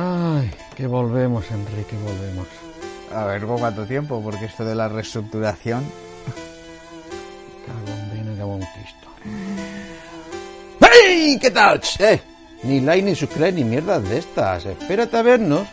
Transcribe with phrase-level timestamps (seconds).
[0.00, 2.46] Ay, que volvemos, Enrique, volvemos.
[3.12, 4.22] A ver, ¿con cuánto tiempo?
[4.22, 5.84] Porque esto de la reestructuración...
[7.66, 9.08] Cagón viene cagón Cristo.
[10.80, 11.36] ¡Hey!
[11.40, 11.80] ¿Qué tal?
[11.98, 12.20] Eh,
[12.62, 14.66] ni like, ni subscribe, ni mierdas de estas.
[14.66, 15.66] Espérate a vernos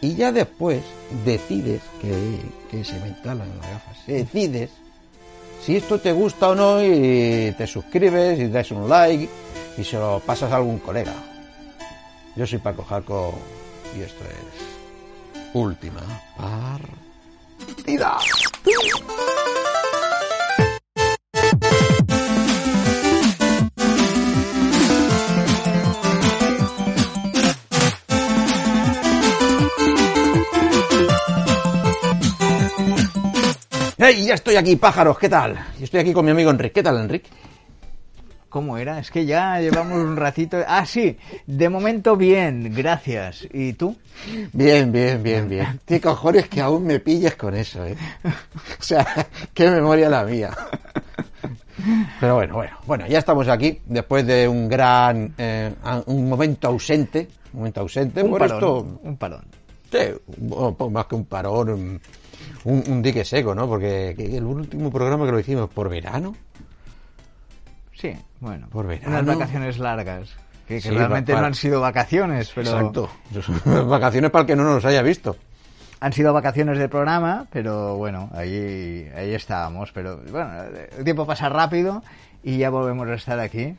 [0.00, 0.82] y ya después
[1.26, 2.40] decides que,
[2.70, 4.06] que se me instalan las gafas.
[4.06, 4.70] Decides
[5.62, 9.28] si esto te gusta o no y te suscribes y das un like
[9.76, 11.12] y se lo pasas a algún colega.
[12.36, 13.34] Yo soy Paco Jaco
[13.96, 16.00] y esto es Última
[16.36, 18.18] Partida.
[33.98, 34.24] ¡Hey!
[34.26, 35.56] Ya estoy aquí, pájaros, ¿qué tal?
[35.80, 36.74] Estoy aquí con mi amigo Enrique.
[36.74, 37.30] ¿Qué tal, Enrique?
[38.56, 38.98] ¿Cómo era?
[38.98, 40.56] Es que ya llevamos un ratito...
[40.66, 43.46] Ah, sí, de momento bien, gracias.
[43.52, 43.94] ¿Y tú?
[44.54, 45.78] Bien, bien, bien, bien.
[45.84, 47.94] ¿Qué cojones que aún me pilles con eso, eh?
[48.24, 49.06] O sea,
[49.52, 50.56] qué memoria la mía.
[52.18, 55.74] Pero bueno, bueno, bueno, ya estamos aquí después de un gran, eh,
[56.06, 58.22] un momento ausente, un momento ausente.
[58.22, 59.44] Un por parón, esto, un parón.
[59.92, 59.98] sí,
[60.90, 62.00] más que un parón, un,
[62.64, 63.68] un dique seco, ¿no?
[63.68, 66.34] Porque que el último programa que lo hicimos por verano,
[67.96, 68.68] Sí, bueno.
[68.68, 69.08] Por verano.
[69.08, 70.30] Unas vacaciones largas.
[70.68, 72.70] Que, que Sí, realmente no han sido vacaciones, pero...
[72.70, 73.08] exacto,
[73.86, 75.36] vacaciones para el que no nos haya visto.
[76.00, 79.92] Han sido vacaciones de programa, pero bueno, ahí, ahí estábamos.
[79.92, 80.50] Pero bueno,
[80.98, 82.02] el tiempo pasa rápido
[82.42, 83.74] y ya volvemos a estar aquí.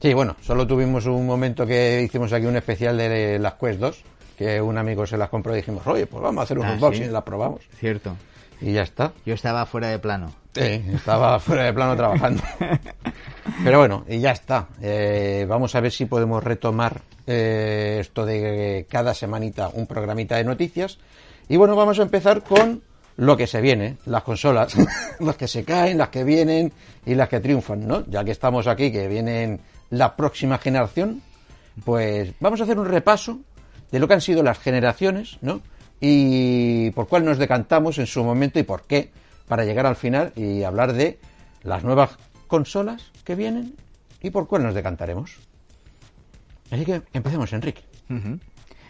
[0.00, 4.04] Sí, bueno, solo tuvimos un momento que hicimos aquí un especial de las Quest 2,
[4.38, 6.72] que un amigo se las compró y dijimos, oye, pues vamos a hacer un Ah,
[6.74, 7.08] unboxing sí.
[7.10, 7.60] y las probamos.
[7.78, 8.16] Cierto.
[8.60, 9.12] Y ya está.
[9.26, 10.32] Yo estaba fuera de plano.
[10.54, 12.42] Sí, estaba fuera de plano trabajando.
[13.64, 14.68] Pero bueno, y ya está.
[14.80, 20.44] Eh, vamos a ver si podemos retomar eh, esto de cada semanita un programita de
[20.44, 20.98] noticias.
[21.48, 22.82] Y bueno, vamos a empezar con
[23.16, 24.74] lo que se viene, las consolas,
[25.20, 26.72] las que se caen, las que vienen
[27.06, 28.04] y las que triunfan, ¿no?
[28.06, 29.60] Ya que estamos aquí, que vienen
[29.90, 31.22] la próxima generación,
[31.84, 33.38] pues vamos a hacer un repaso
[33.90, 35.60] de lo que han sido las generaciones, ¿no?
[36.00, 39.10] Y por cuál nos decantamos en su momento y por qué,
[39.48, 41.18] para llegar al final y hablar de
[41.62, 42.16] las nuevas
[42.46, 43.74] consolas que vienen
[44.22, 45.36] y por cuál nos decantaremos.
[46.70, 47.82] Así que empecemos, Enrique.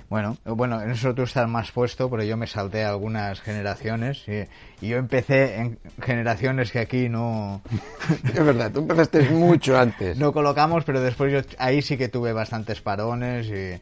[0.09, 4.25] Bueno, eh, bueno, en eso tú estás más puesto, pero yo me salté algunas generaciones
[4.27, 4.45] y,
[4.85, 7.63] y yo empecé en generaciones que aquí no,
[8.25, 10.17] Es verdad, tú empezaste mucho antes.
[10.17, 13.81] no colocamos, pero después yo ahí sí que tuve bastantes parones y,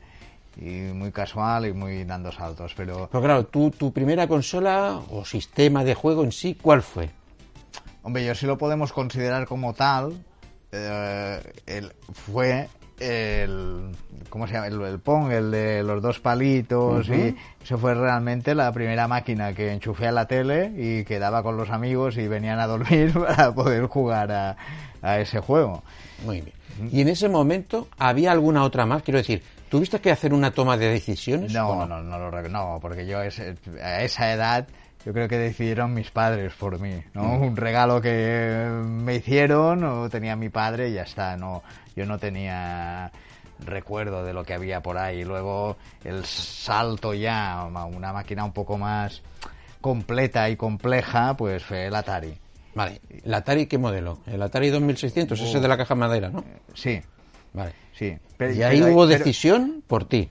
[0.56, 5.24] y muy casual y muy dando saltos, pero Pero claro, tú, tu primera consola o
[5.24, 7.10] sistema de juego en sí, ¿cuál fue?
[8.02, 10.14] Hombre, yo sí lo podemos considerar como tal.
[10.72, 12.68] eh, el, fue
[13.00, 13.90] el.
[14.30, 14.66] ¿Cómo se llama?
[14.68, 17.08] El, el Pong, el de los dos palitos.
[17.08, 21.56] Y eso fue realmente la primera máquina que enchufé a la tele y quedaba con
[21.56, 24.56] los amigos y venían a dormir para poder jugar a,
[25.02, 25.82] a ese juego.
[26.24, 26.56] Muy bien.
[26.92, 29.02] ¿Y en ese momento había alguna otra más?
[29.02, 31.53] Quiero decir, ¿tuviste que hacer una toma de decisiones?
[31.53, 34.66] No, no, no, lo rec- no, porque yo ese- a esa edad
[35.04, 37.34] yo creo que decidieron mis padres por mí, ¿no?
[37.38, 41.62] Un regalo que me hicieron o tenía mi padre y ya está, no,
[41.94, 43.10] yo no tenía
[43.65, 45.25] recuerdo de lo que había por ahí.
[45.25, 49.22] Luego el salto ya a una máquina un poco más
[49.81, 52.37] completa y compleja, pues fue el Atari.
[52.75, 54.19] Vale, ¿el Atari qué modelo?
[54.27, 56.44] El Atari 2600, ese de la caja madera, ¿no?
[56.75, 57.00] Sí,
[57.54, 57.72] Vale.
[57.94, 58.15] sí.
[58.36, 60.30] Pero- y ahí pero- hubo pero- decisión por ti.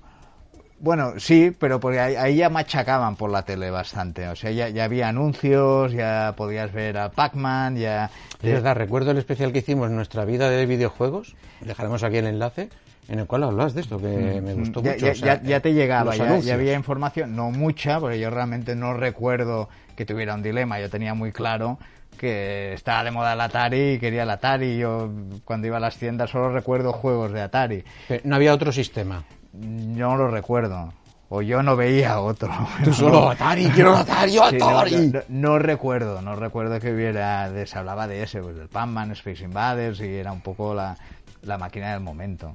[0.77, 4.27] Bueno, sí, pero porque ahí, ahí ya machacaban por la tele bastante.
[4.27, 8.09] O sea, ya, ya había anuncios, ya podías ver a Pac-Man, ya...
[8.43, 12.27] Es verdad, recuerdo el especial que hicimos en nuestra vida de videojuegos, dejaremos aquí el
[12.27, 12.69] enlace,
[13.07, 15.05] en el cual hablas de esto, que me gustó Mm, ya, mucho.
[15.05, 18.75] ya- o sea, ya- ya te llegaba, ya había información, no mucha, porque yo realmente
[18.75, 20.79] no recuerdo que tuviera un dilema.
[20.81, 21.79] Yo tenía muy claro
[22.15, 24.77] que estaba de moda el Atari y quería el Atari.
[24.77, 25.09] Yo
[25.43, 27.83] cuando iba a las tiendas solo recuerdo juegos de Atari.
[28.23, 29.23] No había otro sistema.
[29.53, 30.93] No lo recuerdo.
[31.29, 32.51] O yo no veía otro.
[32.83, 35.07] Tú solo Atari, quiero Atari, yo Sí, no, Atari.
[35.07, 39.43] no- no recuerdo, no recuerdo que hubiera, se hablaba de ese, pues del Pac-Man, Space
[39.43, 40.95] Invaders y era un poco la,
[41.41, 42.53] la máquina del momento.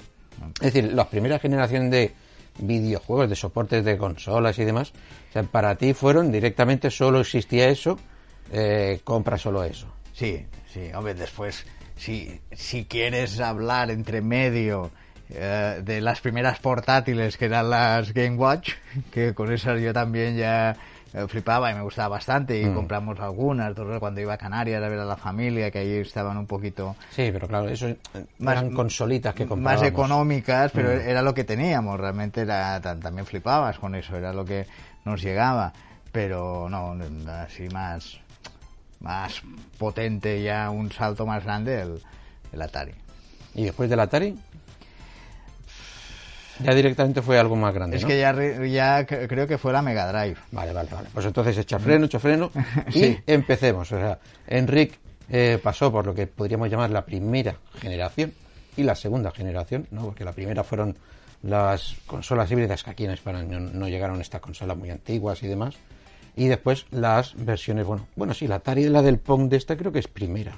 [0.60, 2.14] Es decir, la primera generación de
[2.58, 4.92] videojuegos, de soportes de consolas y demás,
[5.30, 7.98] o sea, para ti fueron directamente solo existía eso,
[8.50, 9.86] eh, compra solo eso.
[10.12, 11.64] Sí, sí, hombre, después,
[11.96, 14.90] si, si quieres hablar entre medio
[15.30, 18.72] eh, de las primeras portátiles que eran las Game Watch,
[19.12, 20.76] que con esas yo también ya
[21.14, 22.74] eh, flipaba y me gustaba bastante y Mm.
[22.74, 26.46] compramos algunas, cuando iba a Canarias a ver a la familia, que ahí estaban un
[26.46, 27.86] poquito Sí, pero claro, eso
[28.38, 29.88] Más- eran consolitas que más comprábamos.
[29.88, 31.08] económicas, pero Mm.
[31.08, 34.66] era lo que teníamos, realmente era ta- también flipabas con eso, era lo que
[35.04, 35.72] nos llegaba,
[36.12, 36.96] pero no,
[37.42, 38.19] así más
[39.00, 39.42] más
[39.78, 42.02] potente ya un salto más grande el,
[42.52, 42.92] el Atari.
[43.54, 44.36] Y después del Atari,
[46.62, 47.96] ya directamente fue algo más grande.
[47.96, 48.08] Es ¿no?
[48.08, 48.34] que ya,
[48.66, 50.36] ya creo que fue la Mega Drive.
[50.52, 51.08] Vale, vale, vale.
[51.12, 52.50] Pues entonces echa freno, echa freno
[52.88, 53.18] y Sí.
[53.26, 53.90] empecemos.
[53.92, 54.98] O sea, Enric
[55.30, 58.34] eh, pasó por lo que podríamos llamar la primera generación
[58.76, 60.02] y la segunda generación, ¿no?
[60.04, 60.96] Porque la primera fueron
[61.42, 65.46] las consolas híbridas que aquí en España no, no llegaron estas consolas muy antiguas y
[65.48, 65.76] demás.
[66.36, 69.92] Y después las versiones, bueno, bueno, sí, la Atari, la del Pong de esta creo
[69.92, 70.52] que es primera.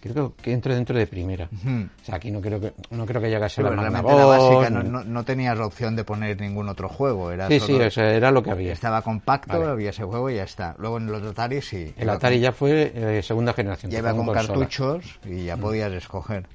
[0.00, 1.48] Creo que entra dentro de primera.
[1.52, 4.70] O sea, aquí no creo que no creo que llegase Pero la realmente la básica
[4.70, 7.32] no, no, no tenías opción de poner ningún otro juego.
[7.32, 8.72] Era Sí, solo- sí, o sea, era lo que había.
[8.72, 9.72] estaba compacto, Vale.
[9.72, 10.76] había ese juego y ya está.
[10.78, 11.92] Luego en los Atari sí.
[11.96, 13.90] El Atari con- ya fue eh, segunda generación.
[13.92, 14.46] iba con consola.
[14.46, 15.44] cartuchos y Mm.
[15.46, 16.46] ya podías escoger.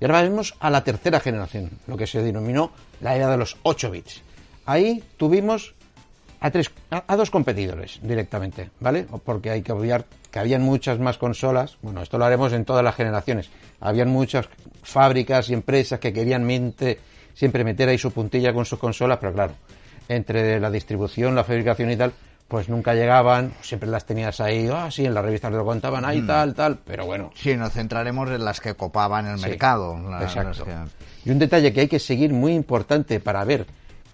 [0.00, 3.56] Y ahora vamos a la tercera generación, lo que se denominó la era de los
[3.62, 4.20] 8 bits.
[4.66, 5.74] Ahí tuvimos
[6.40, 9.06] a, tres, a, a dos competidores directamente, ¿vale?
[9.24, 11.76] Porque hay que obviar que habían muchas más consolas.
[11.82, 13.50] Bueno, esto lo haremos en todas las generaciones.
[13.80, 14.48] Habían muchas
[14.82, 16.98] fábricas y empresas que querían mente-
[17.34, 19.52] siempre meter ahí su puntilla con sus consolas, pero claro,
[20.08, 22.12] entre la distribución, la fabricación y tal,
[22.48, 26.04] pues nunca llegaban, siempre las tenías ahí, ah, sí, en las revistas te lo contaban,
[26.04, 29.96] ahí tal, tal, pero bueno, Sí, nos centraremos en las que copaban el Sí, mercado.
[30.10, 30.64] la- Exacto.
[30.64, 30.74] que-
[31.24, 33.66] Y un detalle que hay que seguir muy importante para ver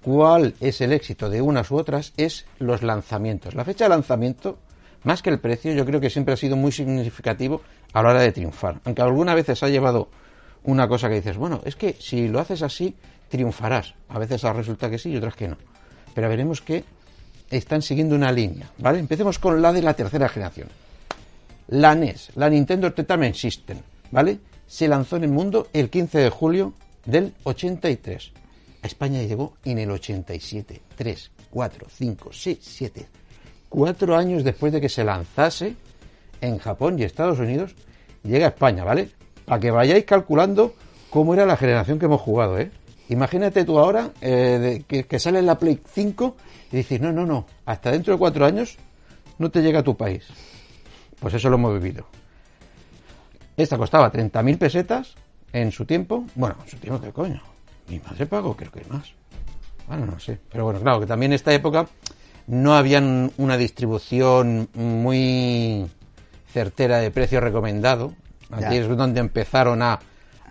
[0.06, 3.56] cuál es el éxito de unas u otras es los lanzamientos.
[3.56, 4.56] La fecha de lanzamiento,
[5.02, 7.60] más que el precio, yo creo que siempre ha sido muy significativo
[7.92, 8.80] a la hora de triunfar.
[8.84, 10.08] Aunque algunas veces ha llevado
[10.62, 12.94] una cosa que dices, bueno, es que si lo haces así,
[13.28, 13.94] triunfarás.
[14.08, 15.56] A veces resulta que sí y otras que no.
[16.14, 16.84] Pero veremos que
[17.50, 19.00] están siguiendo una línea, ¿vale?
[19.00, 20.68] Empecemos con la de la tercera generación.
[21.66, 23.78] La NES, la Nintendo Entertainment System,
[24.12, 24.38] ¿vale?
[24.68, 26.74] Se lanzó en el mundo el 15 de julio
[27.04, 28.45] del 83.
[28.86, 30.80] España llegó en el 87.
[30.96, 33.08] 3, 4, 5, 6, 7.
[33.68, 35.76] Cuatro años después de que se lanzase
[36.40, 37.74] en Japón y Estados Unidos,
[38.22, 39.10] llega a España, ¿vale?
[39.44, 40.74] Para que vayáis calculando
[41.10, 42.70] cómo era la generación que hemos jugado, ¿eh?
[43.08, 46.36] Imagínate tú ahora eh, que sale la Play 5
[46.72, 48.76] y dices, no, no, no, hasta dentro de cuatro años
[49.38, 50.26] no te llega a tu país.
[51.20, 52.06] Pues eso lo hemos vivido.
[53.56, 55.14] Esta costaba 30.000 pesetas
[55.52, 56.24] en su tiempo.
[56.34, 57.55] Bueno, en su tiempo, ¿qué coño?
[57.88, 59.12] Mi madre pagó, creo que más.
[59.86, 60.38] Bueno, no sé.
[60.50, 61.86] Pero bueno, claro, que también en esta época
[62.48, 65.86] no habían una distribución muy
[66.52, 68.14] certera de precio recomendado.
[68.50, 68.74] Aquí Ya.
[68.74, 69.98] es donde empezaron a,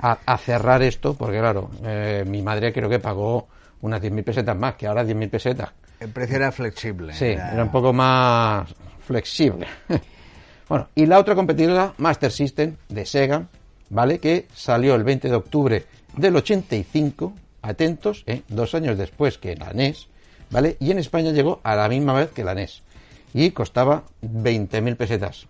[0.01, 3.47] a- a cerrar esto, porque claro, eh, mi madre creo que pagó
[3.81, 5.69] unas 10.000 pesetas más, que ahora 10.000 pesetas.
[5.99, 7.13] El precio era flexible.
[7.13, 8.73] Sí, era un poco más
[9.05, 9.65] flexible.
[10.69, 13.47] bueno, y la otra competidora, Master System, de Sega,
[13.89, 14.19] ¿vale?
[14.19, 15.85] Que salió el 20 de octubre
[16.17, 18.43] del 85, atentos, ¿eh?
[18.47, 20.07] dos años después que la NES,
[20.49, 20.77] ¿vale?
[20.79, 22.81] Y en España llegó a la misma vez que la NES.
[23.33, 25.47] Y costaba 20.000 pesetas.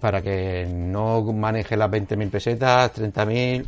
[0.00, 3.64] Para que no maneje las 20.000 pesetas, 30.000,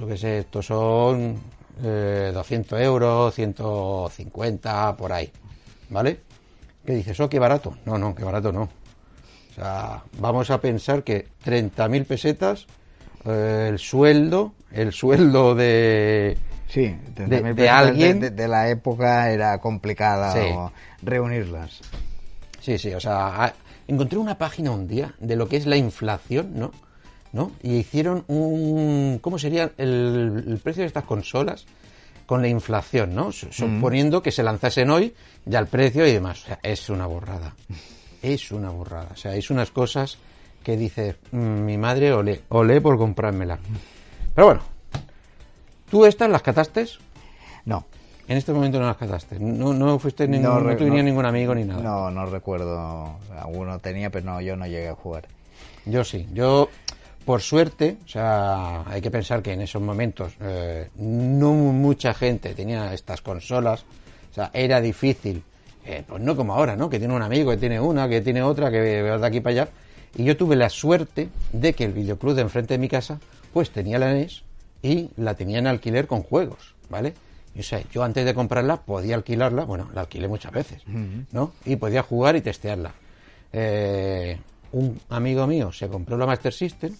[0.00, 1.38] lo que sé, estos son
[1.82, 5.30] eh, 200 euros, 150, por ahí,
[5.90, 6.20] ¿vale?
[6.84, 7.18] ¿Qué dices?
[7.20, 7.76] ¿Oh, qué barato?
[7.84, 8.62] No, no, qué barato no.
[8.62, 12.66] O sea, vamos a pensar que 30.000 pesetas,
[13.24, 16.36] eh, el sueldo, el sueldo de...
[16.68, 20.40] Sí, de- 30.000 de pesetas alguien- de, la época era complicada Sí.
[20.54, 20.70] o
[21.02, 21.80] reunirlas.
[22.60, 23.54] Sí, sí, o sea,
[23.86, 26.72] encontré una página un día de lo que es la inflación, ¿no?
[27.32, 27.52] ¿No?
[27.62, 29.18] Y hicieron un...
[29.20, 31.66] ¿Cómo sería el, el precio de estas consolas?
[32.26, 33.32] Con la inflación, ¿no?
[33.32, 35.14] Su- Suponiendo que se lanzasen hoy,
[35.46, 36.42] ya el precio y demás.
[36.44, 37.54] O sea, es una borrada.
[38.22, 39.08] Es una borrada.
[39.12, 40.18] O sea, es unas cosas
[40.62, 43.58] que dices, "Mm, mi madre olé, olé por comprármela.
[44.34, 44.60] Pero bueno,
[45.90, 46.86] ¿tú estas las cataste?
[47.64, 47.84] No.
[48.28, 49.38] En este momento no las cataste.
[49.40, 51.82] No, no fuiste ningún, No no, ningún amigo ni nada.
[51.82, 53.16] No, no recuerdo.
[53.40, 55.24] Alguno tenía, pero no, yo no llegué a jugar.
[55.86, 56.68] Yo sí, yo
[57.24, 62.54] por suerte, o sea, hay que pensar que en esos momentos eh, no mucha gente
[62.54, 63.84] tenía estas consolas,
[64.30, 65.42] o sea, era difícil,
[65.84, 66.88] eh, pues no como ahora, ¿no?
[66.88, 69.62] Que tiene un amigo, que tiene una, que tiene otra, que va de aquí para
[69.62, 69.68] allá,
[70.16, 73.20] y yo tuve la suerte de que el videoclub de enfrente de mi casa,
[73.52, 74.42] pues tenía la NES
[74.82, 77.14] y la tenía en alquiler con juegos, ¿vale?
[77.54, 80.82] Y, o sea, yo antes de comprarla podía alquilarla, bueno, la alquilé muchas veces,
[81.32, 81.52] ¿no?
[81.64, 82.94] Y podía jugar y testearla.
[83.52, 84.38] Eh,
[84.72, 86.94] un amigo mío se compró la Master System,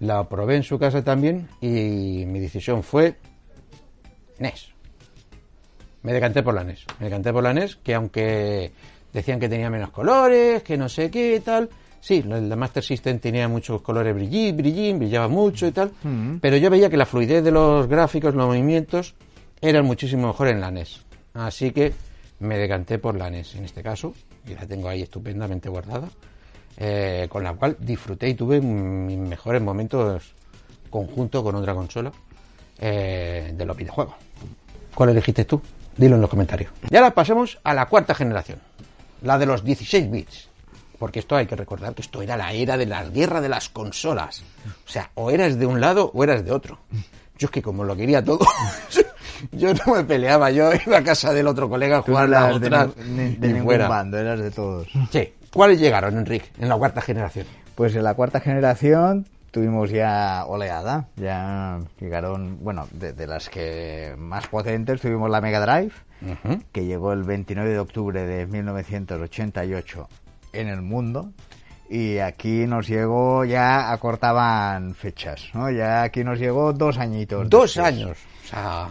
[0.00, 3.16] la probé en su casa también y mi decisión fue
[4.38, 4.68] NES.
[6.02, 6.86] Me decanté por la NES.
[6.98, 8.72] Me decanté por la NES, que aunque
[9.12, 11.68] decían que tenía menos colores, que no sé qué y tal,
[12.00, 15.92] sí, la Master System tenía muchos colores brillín, brillín, brillaba mucho y tal,
[16.40, 19.14] pero yo veía que la fluidez de los gráficos, los movimientos,
[19.60, 21.00] eran muchísimo mejor en la NES.
[21.34, 21.92] Así que
[22.40, 24.14] me decanté por la NES en este caso,
[24.46, 26.08] y la tengo ahí estupendamente guardada,
[26.76, 30.32] eh, con la cual disfruté y tuve mis mejores momentos
[30.88, 32.12] conjunto con otra consola
[32.78, 34.14] eh, de los videojuegos.
[34.94, 35.60] ¿Cuál elegiste tú?
[35.96, 36.72] Dilo en los comentarios.
[36.90, 38.58] Y ahora pasemos a la cuarta generación,
[39.22, 40.49] la de los 16 bits.
[41.00, 43.68] Porque esto hay que recordar que esto era la era de la guerra de las
[43.70, 44.44] consolas.
[44.86, 46.78] O sea, o eras de un lado o eras de otro.
[47.38, 48.46] Yo es que como lo quería todo,
[49.52, 52.28] yo no me peleaba, yo iba a casa del otro colega a Tú no jugar
[52.28, 53.88] la eras de, ni- de ningún fuera.
[53.88, 54.86] bando, eras de todos.
[55.10, 55.32] Sí.
[55.52, 57.46] ¿Cuáles llegaron, Enrique, en la cuarta generación?
[57.74, 64.14] Pues en la cuarta generación tuvimos ya oleada, ya llegaron, bueno, de, de las que
[64.18, 65.92] más potentes tuvimos la Mega Drive,
[66.72, 70.08] que llegó el 29 de octubre de 1988
[70.52, 71.32] en el mundo.
[71.88, 75.70] Y aquí nos llegó, ya acortaban fechas, ¿no?
[75.70, 77.50] Ya aquí nos llegó dos añitos.
[77.50, 78.18] Dos después, años.
[78.44, 78.88] O sea,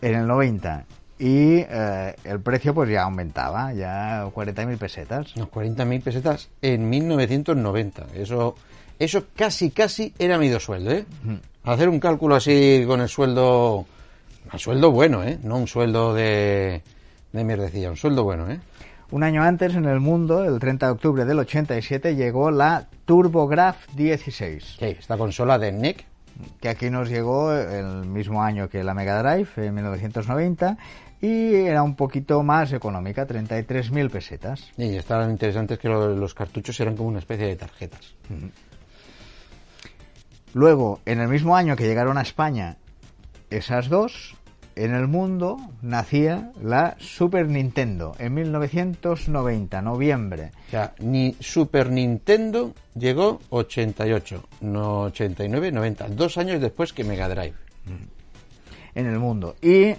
[0.00, 0.84] En el 90.
[1.18, 5.34] Y eh, el precio pues ya aumentaba, ya 40.000 pesetas.
[5.36, 8.06] unos 40.000 pesetas en 1990.
[8.14, 8.54] Eso,
[8.98, 11.04] eso casi, casi era medio sueldo, ¿eh?
[11.64, 13.84] Hacer un cálculo así con el sueldo,
[14.52, 15.38] un sueldo bueno, ¿eh?
[15.42, 16.82] No un sueldo de,
[17.32, 18.60] de mierdecilla, un sueldo bueno, ¿eh?
[19.10, 23.96] Un año antes, en el mundo, el 30 de octubre del 87, llegó la TurboGrafx
[23.96, 26.04] 16, Sí, esta consola de NEC,
[26.60, 30.76] que aquí nos llegó el mismo año que la Mega Drive, en 1990,
[31.22, 34.70] y era un poquito más económica, 33.000 pesetas.
[34.76, 38.14] y estaban interesantes que lo- los cartuchos eran como una especie de tarjetas.
[40.54, 42.76] Luego, en el mismo año que llegaron a España
[43.50, 44.36] esas dos,
[44.78, 50.52] en el mundo nacía la Super Nintendo, en 1990, noviembre.
[50.68, 57.28] O sea, ni Super Nintendo llegó 88, no 89, 90, dos años después que Mega
[57.28, 57.54] Drive.
[58.94, 59.56] en el mundo.
[59.60, 59.94] Y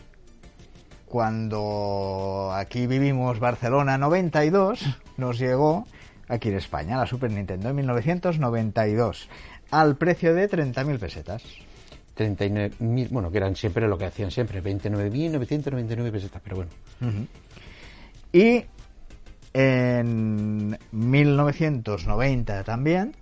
[1.06, 4.82] cuando aquí vivimos Barcelona 92,
[5.18, 5.86] nos llegó
[6.30, 9.28] aquí en España la Super Nintendo en 1992
[9.72, 11.44] al precio de 30.000 pesetas.
[12.20, 16.72] 39.000, bueno, que eran siempre lo que hacían siempre, 29.999 pesetas, pero bueno.
[18.34, 18.66] Y
[19.54, 23.16] en 1990 también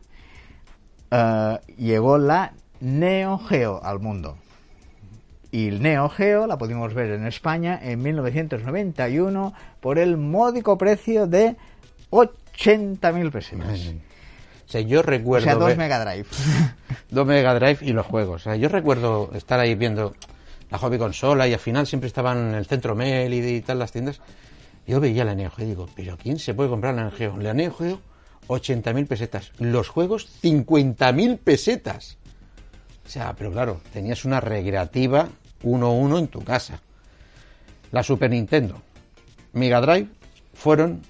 [1.11, 4.37] eh, llegó la Neo Geo al mundo.
[5.51, 11.27] Y el Neo Geo la pudimos ver en España en 1991 por el módico precio
[11.27, 11.55] de
[12.09, 13.93] 80.000 pesetas.
[14.67, 15.45] O sea, yo O recuerdo...
[15.45, 16.25] sea, dos Mega Drive.
[17.09, 18.41] dos Mega Drive y los juegos.
[18.41, 20.13] O sea, yo recuerdo estar ahí viendo
[20.69, 23.79] la hobby consola y al final siempre estaban en el centro Mel y, y tal
[23.79, 24.19] las tiendas.
[24.85, 27.37] Yo veía la Neo Geo y digo, ¿pero quién se puede comprar la Neo Geo?
[27.37, 28.01] La Neo Geo,
[28.47, 29.51] 80.000 pesetas.
[29.59, 32.17] Los juegos, 50.000 pesetas.
[33.05, 35.29] O sea, pero claro, tenías una recreativa
[35.63, 36.81] 1-1 en tu casa.
[37.91, 38.81] La Super Nintendo,
[39.53, 40.07] Mega Drive
[40.53, 41.01] fueron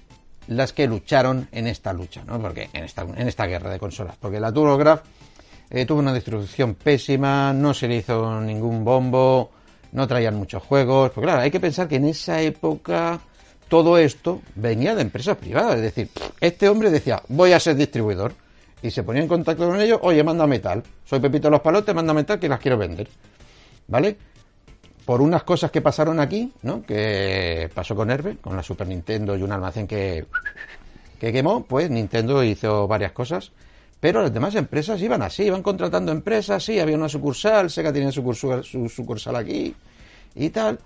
[0.48, 2.40] las que lucharon en esta lucha, ¿no?
[2.40, 4.16] Porque en esta, en esta guerra de consolas.
[4.18, 5.02] Porque la TurboGrafx
[5.70, 9.50] eh, tuvo una distribución pésima, no se le hizo ningún bombo,
[9.92, 11.10] no traían muchos juegos.
[11.10, 13.20] Porque claro, hay que pensar que en esa época
[13.68, 15.76] todo esto venía de empresas privadas.
[15.76, 16.08] Es decir,
[16.40, 18.32] este hombre decía, voy a ser distribuidor.
[18.80, 20.82] Y se ponía en contacto con ellos, oye, mándame tal.
[21.04, 23.08] Soy Pepito Los Palotes, mándame tal que las quiero vender.
[23.88, 24.16] ¿Vale?
[25.08, 26.82] Por unas cosas que pasaron aquí, ¿no?
[26.82, 30.26] Que pasó con Herbe, con la Super Nintendo y un almacén que,
[31.18, 33.50] que quemó, pues Nintendo hizo varias cosas.
[34.00, 38.12] Pero las demás empresas iban así, iban contratando empresas, sí, había una sucursal, Sega tenía
[38.12, 39.74] sucursal, su sucursal aquí
[40.34, 40.78] y tal,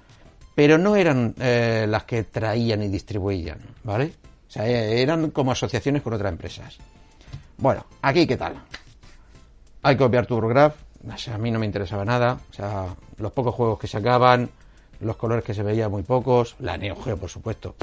[0.54, 4.12] pero no eran eh, las que traían y distribuían, ¿vale?
[4.46, 6.78] O sea, eh, eran como asociaciones con otras empresas.
[7.58, 8.54] Bueno, aquí qué tal.
[9.82, 10.76] Hay que copiar TurboGrafx,
[11.12, 12.86] o sea, a mí no me interesaba nada, o sea,
[13.22, 14.50] los pocos juegos que sacaban,
[15.00, 17.74] los colores que se veían muy pocos, la Neo Geo, por supuesto.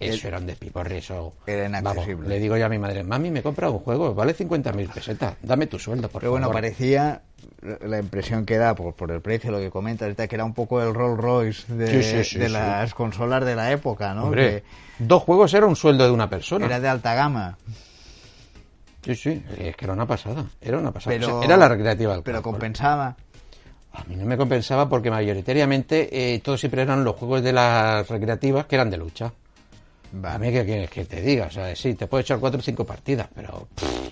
[0.00, 1.32] Eso era un despiporre, eso.
[1.46, 2.28] Era Vamos, inaccesible.
[2.28, 5.66] le digo yo a mi madre, mami, me compra un juego, vale 50.000 pesetas, dame
[5.66, 6.60] tu sueldo, por Pero bueno, favor.
[6.60, 7.22] parecía
[7.80, 10.52] la impresión que da por, por el precio, lo que comentas, ahorita, que era un
[10.52, 14.24] poco el Rolls Royce de, Sí, sí, sí, de las consolas de la época, ¿no?
[14.24, 14.62] Hombre,
[14.98, 16.66] dos juegos era un sueldo de una persona.
[16.66, 17.56] era de alta gama.
[19.04, 21.14] Sí, sí, es que era una pasada, era una pasada.
[21.16, 23.16] Pero, O sea, era la recreativa del Pero compensaba.
[23.94, 28.08] A mí no me compensaba porque mayoritariamente eh, todos siempre eran los juegos de las
[28.08, 29.32] recreativas que eran de lucha.
[30.22, 32.62] A mí que, que, que te diga, o sea, sí, te puedo echar cuatro o
[32.62, 34.08] cinco partidas, pero pff,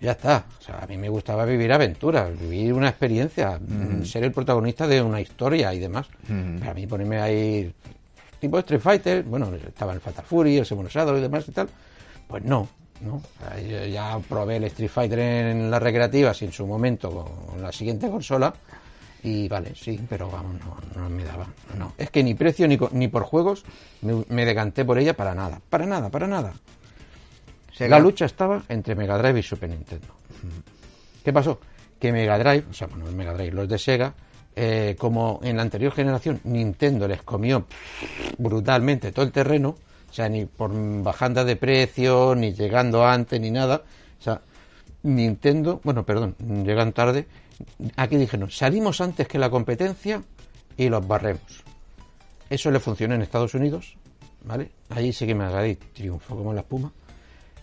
[0.00, 0.44] ya está.
[0.60, 4.86] O sea, a mí me gustaba vivir aventuras, vivir una experiencia, mm, ser el protagonista
[4.86, 6.06] de una historia y demás.
[6.26, 7.72] Pero a mí ponerme ahí
[8.40, 11.68] tipo Street Fighter, bueno, estaba el Fatal Fury, el Seven Shadow y demás y tal,
[12.28, 12.68] pues no,
[13.00, 13.16] ¿no?
[13.16, 17.10] O sea, yo ya probé el Street Fighter en las recreativas en su momento
[17.50, 18.54] con la siguiente consola
[19.22, 20.56] y vale, sí, pero vamos,
[20.94, 21.46] no, no me daba.
[21.76, 23.64] No, es que ni precio ni, ni por juegos
[24.02, 26.52] me, me decanté por ella para nada, para nada, para nada.
[27.76, 30.06] Sega- La lucha estaba entre Mega Drive y Super Nintendo.
[31.24, 31.58] ¿Qué pasó?
[31.98, 34.14] Que Mega Drive, o sea, bueno, el Mega Drive, los de Sega,
[34.54, 37.66] eh, como en la anterior generación Nintendo les comió
[38.38, 39.70] brutalmente todo el terreno,
[40.10, 40.70] o sea, ni por
[41.02, 43.82] bajanda de precio, ni llegando antes, ni nada,
[44.18, 44.40] o sea,
[45.02, 47.26] Nintendo, bueno, perdón, llegan tarde,
[47.96, 50.22] aquí dijeron, salimos antes que la competencia
[50.76, 51.64] y los barremos.
[52.50, 53.96] Eso le funcionó en Estados Unidos,
[54.44, 54.70] ¿vale?
[54.90, 56.92] Ahí sí que Mega Drive triunfó como la espuma.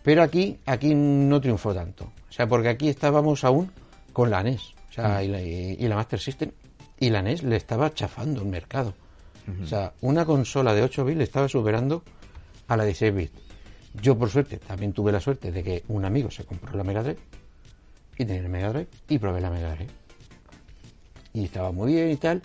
[0.03, 2.05] Pero aquí, aquí no triunfó tanto.
[2.29, 3.71] O sea, porque aquí estábamos aún
[4.13, 4.61] con la NES.
[4.89, 6.51] O sea, y, la, y- y la Master System.
[6.99, 8.93] Y la NES le estaba chafando el mercado.
[9.61, 12.03] O sea, una consola de 8 bits le estaba superando
[12.67, 13.31] a la de 16 bits.
[14.01, 17.01] Yo, por suerte, también tuve la suerte de que un amigo se compró la Mega
[17.03, 17.19] Drive.
[18.17, 18.87] Y tenía la Mega Drive.
[19.09, 19.89] Y probé la Mega Drive.
[21.33, 22.41] Y estaba muy bien y tal.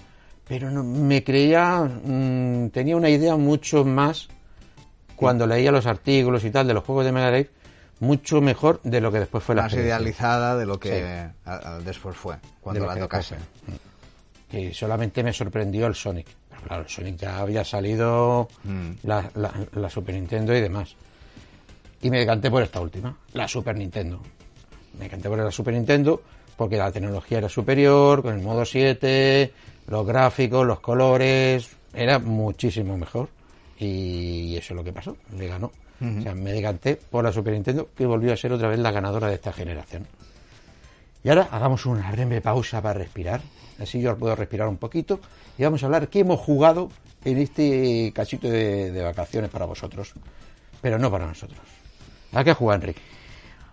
[0.49, 1.81] Pero no, me creía...
[1.83, 4.29] mm, tenía una idea mucho más
[5.17, 7.51] cuando leía los artículos y tal de los juegos de Mega Drive,
[8.01, 11.33] mucho mejor de lo que después fue la más idealizada de lo que Sí.
[11.45, 13.37] a- a- después fue, cuando la tocase.
[13.37, 13.75] fue.
[14.51, 16.27] Que solamente me sorprendió el Sonic.
[16.49, 18.91] Pero claro, el Sonic ya había salido Mm.
[19.05, 20.97] la, la- la Super Nintendo y demás.
[22.03, 24.21] Y me decanté por esta última, la Super Nintendo.
[24.99, 26.23] Me decanté por la Super Nintendo
[26.57, 29.53] porque la tecnología era superior, con el modo 7,
[29.87, 33.29] los gráficos, los colores, era muchísimo mejor.
[33.79, 35.73] Y eso es lo que pasó, le ganó.
[36.03, 38.91] O sea, me decanté por la Super Nintendo, que volvió a ser otra vez la
[38.91, 40.07] ganadora de esta generación.
[41.23, 43.43] Y ahora hagamos una breve pausa para respirar.
[43.79, 45.21] Así yo puedo respirar un poquito.
[45.59, 46.91] Y vamos a hablar qué hemos jugado
[47.25, 50.15] en este cachito de, de vacaciones para vosotros.
[50.81, 51.80] Pero no para nosotros.
[52.33, 53.01] ¿A qué juega Enrique?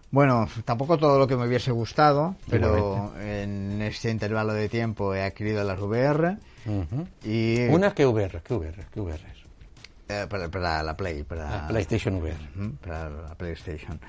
[0.10, 5.24] Bueno, tampoco todo lo que me hubiese gustado, pero en este intervalo de tiempo he
[5.24, 7.08] adquirido las VR Ujú.
[7.24, 9.22] y Una que VR, que VR, que VR
[10.10, 12.38] eh, para, para la Play, para La PlayStation VR.
[12.82, 14.00] Para la PlayStation.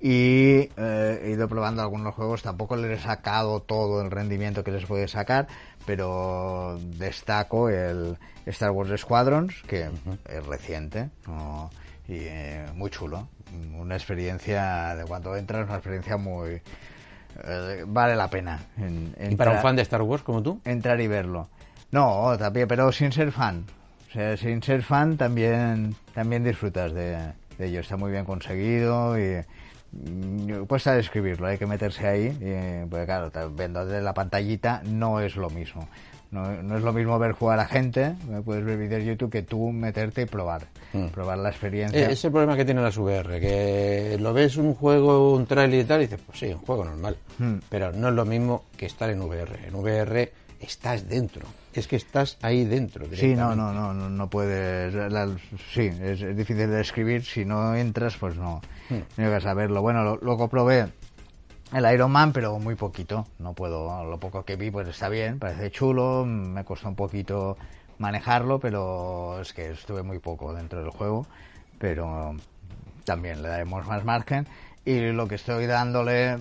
[0.00, 4.70] Y eh, he ido probando algunos juegos, tampoco les he sacado todo el rendimiento que
[4.70, 5.48] les puede sacar,
[5.84, 8.16] pero destaco el
[8.46, 9.90] Star Wars Squadrons, que
[10.28, 11.70] es reciente ¿no?
[12.06, 13.26] y eh, muy chulo.
[13.78, 16.60] Una experiencia, de cuando entras, una experiencia muy...
[17.44, 18.58] eh, vale la pena.
[18.76, 20.60] en- ¿Y para un fan de Star Wars como tú?
[20.64, 21.48] entrar y verlo.
[21.90, 23.64] No, también, pero sin ser fan.
[24.08, 27.16] O sea, sin ser fan también, también disfrutas de,
[27.58, 27.80] de ello.
[27.80, 29.42] Está muy bien conseguido y
[29.92, 32.26] mm, cuesta describirlo, hay que meterse ahí.
[32.26, 35.88] Y, porque claro, viendo desde la pantallita no es lo mismo.
[36.30, 39.30] No, no es lo mismo ver jugar a gente, eh, puedes ver vídeos de YouTube,
[39.30, 40.66] que tú meterte y probar.
[40.92, 41.06] Mm.
[41.06, 41.98] Probar la experiencia.
[42.08, 45.80] Eh, Es el problema que tiene las VR, que lo ves un juego, un trailer
[45.80, 47.16] y tal, y dices, pues sí, un juego normal.
[47.38, 47.54] Hmm.
[47.70, 49.68] Pero no es lo mismo que estar en VR.
[49.68, 51.46] En VR estás dentro.
[51.72, 53.06] Es que estás ahí dentro.
[53.14, 54.92] Sí, no, no, no, no, no puedes.
[54.94, 55.28] la-
[55.72, 57.24] sí, es, es difícil de describir.
[57.24, 58.60] Si no entras, pues no.
[58.90, 58.96] Hmm.
[59.16, 59.80] No llegas a verlo.
[59.82, 60.88] Bueno, lo- luego probé
[61.72, 63.26] el Iron Man, pero muy poquito.
[63.38, 64.04] No puedo.
[64.04, 66.24] Lo poco que vi, pues está bien, parece chulo.
[66.24, 67.56] Me costó un poquito
[67.98, 71.26] manejarlo, pero es que estuve muy poco dentro del juego.
[71.78, 72.34] Pero
[73.04, 74.46] también le daremos más margen.
[74.84, 76.38] Y lo que estoy dándole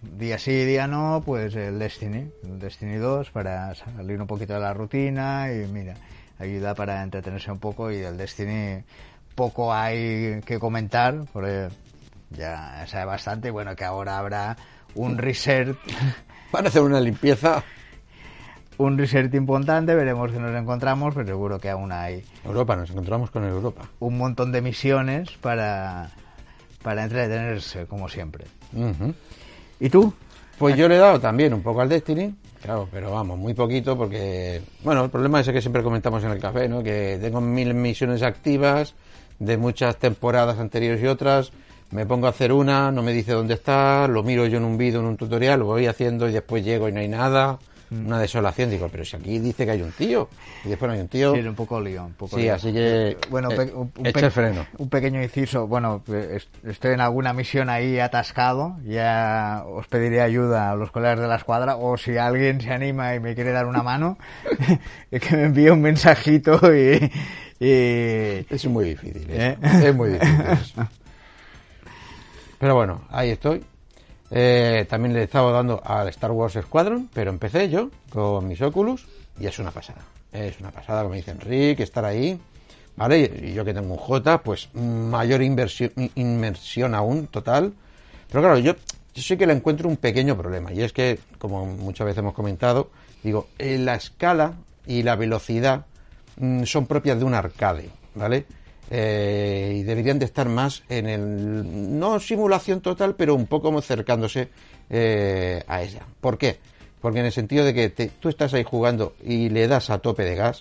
[0.00, 4.60] día sí, día no, pues el Destiny, el Destiny 2 para salir un poquito de
[4.60, 5.94] la rutina y mira,
[6.38, 8.82] ayuda para entretenerse un poco y del Destiny
[9.34, 11.68] poco hay que comentar, porque
[12.32, 14.56] ya sabe bastante, bueno, que ahora habrá
[14.94, 15.76] un reset,
[16.52, 17.62] Van a hacer una limpieza.
[18.76, 23.30] un reset importante, veremos que nos encontramos, pero seguro que aún hay Europa, nos encontramos
[23.30, 23.82] con Europa.
[24.00, 26.10] un montón de misiones para,
[26.82, 28.44] para entretenerse, como siempre.
[29.80, 30.12] ¿Y tú?
[30.58, 33.96] Pues yo le he dado también un poco al Destiny, claro, pero vamos, muy poquito
[33.96, 36.82] porque, bueno, el problema es el que siempre comentamos en el café, ¿no?
[36.82, 38.94] Que tengo mil misiones activas
[39.38, 41.50] de muchas temporadas anteriores y otras,
[41.92, 44.76] me pongo a hacer una, no me dice dónde está, lo miro yo en un
[44.78, 47.58] vídeo, en un tutorial, lo voy haciendo y después llego y no hay nada,
[47.90, 48.70] una desolación.
[48.70, 50.26] Digo, pero si aquí dice que hay un tío,
[50.64, 51.34] y después no hay un tío.
[51.34, 52.04] Sí, un poco lío.
[52.06, 52.54] Un poco Sí, lío.
[52.54, 54.64] así que, Bueno, eh, un, un echa el freno.
[54.78, 55.66] un pequeño inciso.
[55.66, 58.76] Bueno, eh, est- estoy en alguna misión ahí atascado.
[58.86, 61.76] Ya os pediré ayuda a los colegas de la escuadra.
[61.76, 64.16] O si alguien se anima y me quiere dar una mano,
[65.10, 67.10] que me envíe un mensajito y.
[67.60, 69.58] y- Es muy difícil, ¿eh?
[69.62, 69.88] ¿Eh?
[69.88, 70.40] es muy difícil.
[70.50, 70.88] eso.
[72.62, 73.60] Pero bueno, ahí estoy.
[74.30, 78.62] Eh, también le he estado dando al Star Wars Squadron, pero empecé yo con mis
[78.62, 79.04] Oculus
[79.40, 80.02] y es una pasada.
[80.30, 82.40] Es una pasada, como dice Enrique, estar ahí.
[82.94, 83.32] ¿Vale?
[83.42, 87.72] Y yo que tengo un J, pues mayor inversión, aún, total.
[88.28, 88.74] Pero claro, yo,
[89.12, 90.72] yo que le encuentro un pequeño problema.
[90.72, 92.90] Y es que, como muchas veces hemos comentado,
[93.24, 94.52] digo, eh, la escala
[94.86, 95.86] y la velocidad
[96.36, 98.46] mm, son propias de un arcade, ¿vale?
[98.94, 104.50] Eh, y deberían de estar más en el, no simulación total, pero un poco acercándose
[104.90, 106.02] eh, a ella.
[106.20, 106.58] ¿Por qué?
[107.00, 109.98] Porque en el sentido de que te- tú estás ahí jugando y le das a
[109.98, 110.60] tope de gas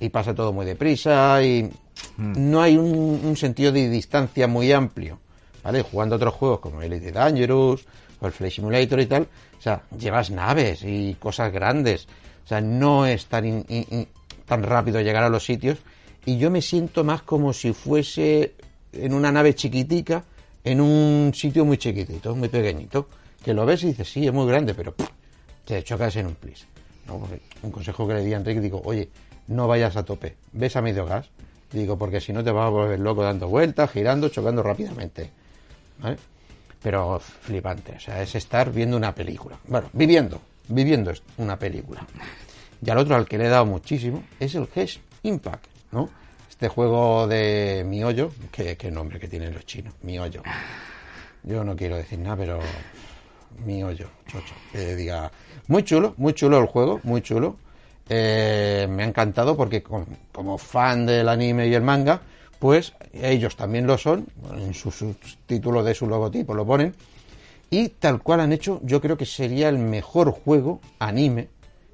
[0.00, 1.70] y pasa todo muy deprisa y
[2.16, 5.18] no hay un, un sentido de distancia muy amplio,
[5.62, 5.82] ¿vale?
[5.82, 7.84] Jugando otros juegos como Elite Dangerous
[8.20, 12.06] o el Flight Simulator y tal, o sea, llevas naves y cosas grandes,
[12.46, 14.08] o sea, no es tan, in- in- in-
[14.46, 15.76] tan rápido llegar a los sitios
[16.26, 18.54] y yo me siento más como si fuese
[18.92, 20.24] en una nave chiquitica
[20.64, 23.08] en un sitio muy chiquitito, muy pequeñito,
[23.42, 24.92] que lo ves y dices, sí, es muy grande, pero
[25.64, 26.66] te chocas en un plis.
[27.06, 29.08] Porque un consejo que le di a Enrique, digo, oye,
[29.46, 31.28] no vayas a tope, ves a medio gas,
[31.70, 35.30] digo, porque si no te vas a volver loco dando vueltas, girando, chocando rápidamente.
[36.00, 36.16] ¿vale?
[36.82, 39.56] Pero flipante, o sea, es estar viendo una película.
[39.68, 42.04] Bueno, viviendo, viviendo una película.
[42.84, 46.08] Y al otro al que le he dado muchísimo es el Hesh Impact, ¿no?
[46.48, 50.42] Este juego de Miollo, que, que nombre que tienen los chinos, Miollo.
[51.42, 52.60] Yo no quiero decir nada, pero
[53.64, 54.54] Miollo, chocho.
[54.72, 55.30] Que diga,
[55.68, 57.56] muy chulo, muy chulo el juego, muy chulo.
[58.08, 62.20] Eh, me ha encantado porque como fan del anime y el manga,
[62.58, 65.14] pues ellos también lo son, en su, su
[65.46, 66.94] título de su logotipo lo ponen,
[67.70, 71.48] y tal cual han hecho, yo creo que sería el mejor juego anime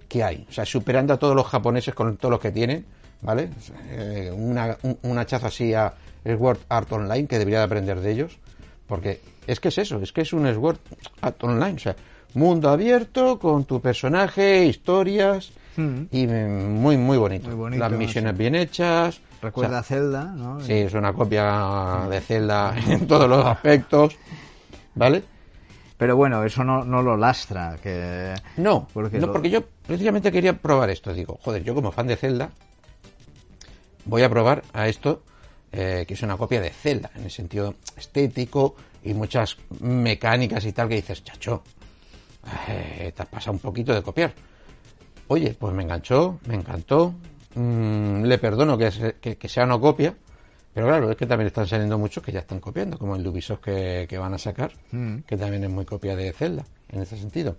[0.08, 0.46] que hay.
[0.48, 2.84] O sea, superando a todos los japoneses con todos los que tienen,
[3.22, 3.48] ¿vale?
[3.90, 5.92] Eh, una, un, un hachazo así a
[6.24, 8.38] Sword Art Online, que debería de aprender de ellos,
[8.86, 10.78] porque es que es eso, es que es un Sword
[11.22, 11.96] Art Online, o sea,
[12.34, 16.02] mundo abierto con tu personaje, historias, Mm.
[16.10, 17.46] y muy, muy bonito.
[17.48, 18.38] Muy bonito, Las misiones sí.
[18.38, 19.22] bien hechas.
[19.40, 20.60] Recuerda o a Zelda, ¿no?
[20.60, 24.14] sí, es una copia de Zelda en todos los aspectos,
[24.94, 25.22] ¿vale?
[25.96, 27.78] Pero bueno, eso no, no lo lastra.
[27.82, 28.34] Que...
[28.58, 31.14] No, Porque no, lo- porque yo precisamente quería probar esto.
[31.14, 32.50] Digo, joder, yo como fan de Zelda
[34.04, 35.22] voy a probar a esto
[35.72, 40.72] eh, que es una copia de Zelda en el sentido estético y muchas mecánicas y
[40.72, 41.62] tal que dices, chacho,
[42.68, 44.32] eh, te has pasado un poquito de copiar.
[45.28, 47.14] Oye, pues me enganchó, me encantó.
[47.54, 50.14] mm, le perdono que, se- que- que sea no copia,
[50.72, 53.60] pero claro, es que también están saliendo muchos que ya están copiando, como el Ubisoft
[53.60, 55.16] que, que van a sacar, Mm.
[55.26, 57.58] que también es muy copia de Zelda en ese sentido.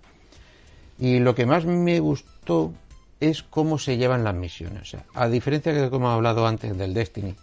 [0.98, 2.72] Y lo que más me gustó
[3.24, 4.82] es cómo se llevan las misiones.
[4.82, 7.34] O sea, a diferencia de como he hablado antes del Destiny,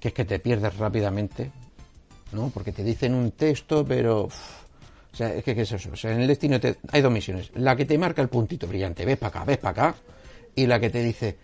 [0.00, 1.50] que es que te pierdes rápidamente,
[2.32, 2.50] ¿no?
[2.50, 4.24] Porque te dicen un texto, pero.
[4.24, 5.90] o sea, es que ¿qué es eso?
[5.92, 6.58] O sea, en el Destiny
[6.92, 7.50] hay dos misiones.
[7.54, 9.98] La que te marca el puntito brillante, ves para acá, ves para acá.
[10.54, 11.36] Y la que te dice,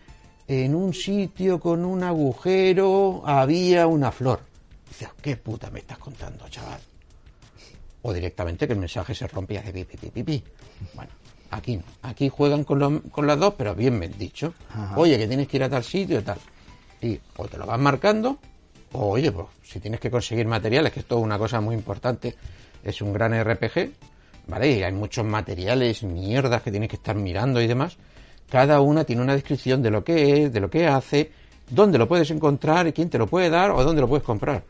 [0.49, 4.41] en un sitio con un agujero había una flor.
[4.89, 6.81] Dices, ¿qué puta me estás contando, chaval?
[8.03, 10.45] o directamente que el mensaje se rompe y hace pi, pi, pi, pi, pi.
[10.95, 11.11] Bueno,
[11.53, 11.83] aquí no.
[12.03, 14.53] Aquí juegan con, lo- con las dos, pero bien dicho.
[14.71, 14.95] Ajá.
[14.99, 16.39] Oye, que tienes que ir a tal sitio y tal.
[17.01, 18.39] Y o te lo vas marcando,
[18.93, 22.35] o oye, pues si tienes que conseguir materiales, que esto es una cosa muy importante,
[22.85, 23.91] es un gran RPG,
[24.49, 24.71] ¿vale?
[24.71, 27.97] Y hay muchos materiales, mierdas que tienes que estar mirando y demás.
[28.51, 31.31] Cada una tiene una descripción de lo que es, de lo que hace,
[31.71, 34.63] dónde lo puedes encontrar quién te lo puede dar o dónde lo puedes comprar.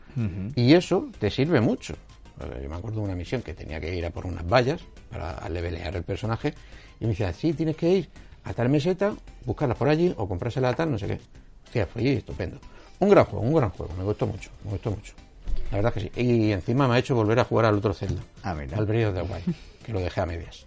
[0.55, 1.95] Y eso te sirve mucho.
[2.39, 5.47] Yo me acuerdo de una misión que tenía que ir a por unas vallas para
[5.49, 6.53] levelear el personaje
[6.99, 8.09] y me decía, sí, tienes que ir
[8.43, 9.13] a tal meseta,
[9.45, 11.19] buscarlas por allí o comprársela a tal, no sé qué.
[11.65, 12.59] Hostia, fue estupendo.
[12.99, 15.13] Un gran juego, un gran juego, me gustó mucho, me gustó mucho.
[15.71, 16.11] La verdad que sí.
[16.15, 18.77] Y encima me ha hecho volver a jugar al otro Zelda, Ah, mira.
[18.77, 20.65] al Breath of the Wild, que lo dejé a medias.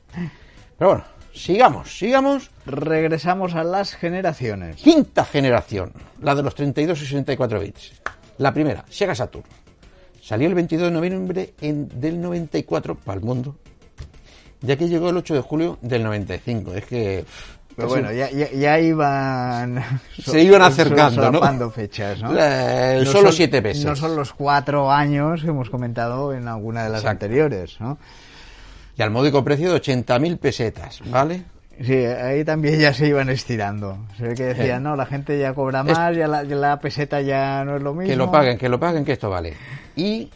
[0.79, 2.51] Pero bueno, sigamos, sigamos.
[2.67, 4.77] Regresamos a las generaciones.
[4.77, 7.93] Quinta generación, la de los 32 y 64 bits.
[8.39, 9.45] La primera, Sega Saturn.
[10.27, 13.55] Salió el 22 de noviembre en- del 94 para el mundo.
[14.61, 16.75] Y aquí llegó el 8 de julio del 95.
[16.75, 17.25] Es que...
[17.77, 19.81] Pero bueno, ya, ya, ya iban...
[20.19, 21.71] Se iban acercando, ¿no?
[21.71, 22.33] fechas, ¿no?
[22.37, 23.85] Eh, No solo son- siete meses.
[23.85, 27.27] No son los cuatro años que hemos comentado en alguna de las Exacto.
[27.27, 27.97] anteriores, ¿no?
[28.99, 31.45] Y al módico precio de 80.000 pesetas, ¿vale?
[31.83, 33.99] Sí, ahí también ya se iban estirando.
[34.17, 37.21] Se ve que decían, no, la gente ya cobra más, ya la, ya la peseta
[37.21, 38.11] ya no es lo mismo.
[38.11, 39.55] Que lo paguen, que lo paguen, que esto vale.
[39.95, 40.31] Y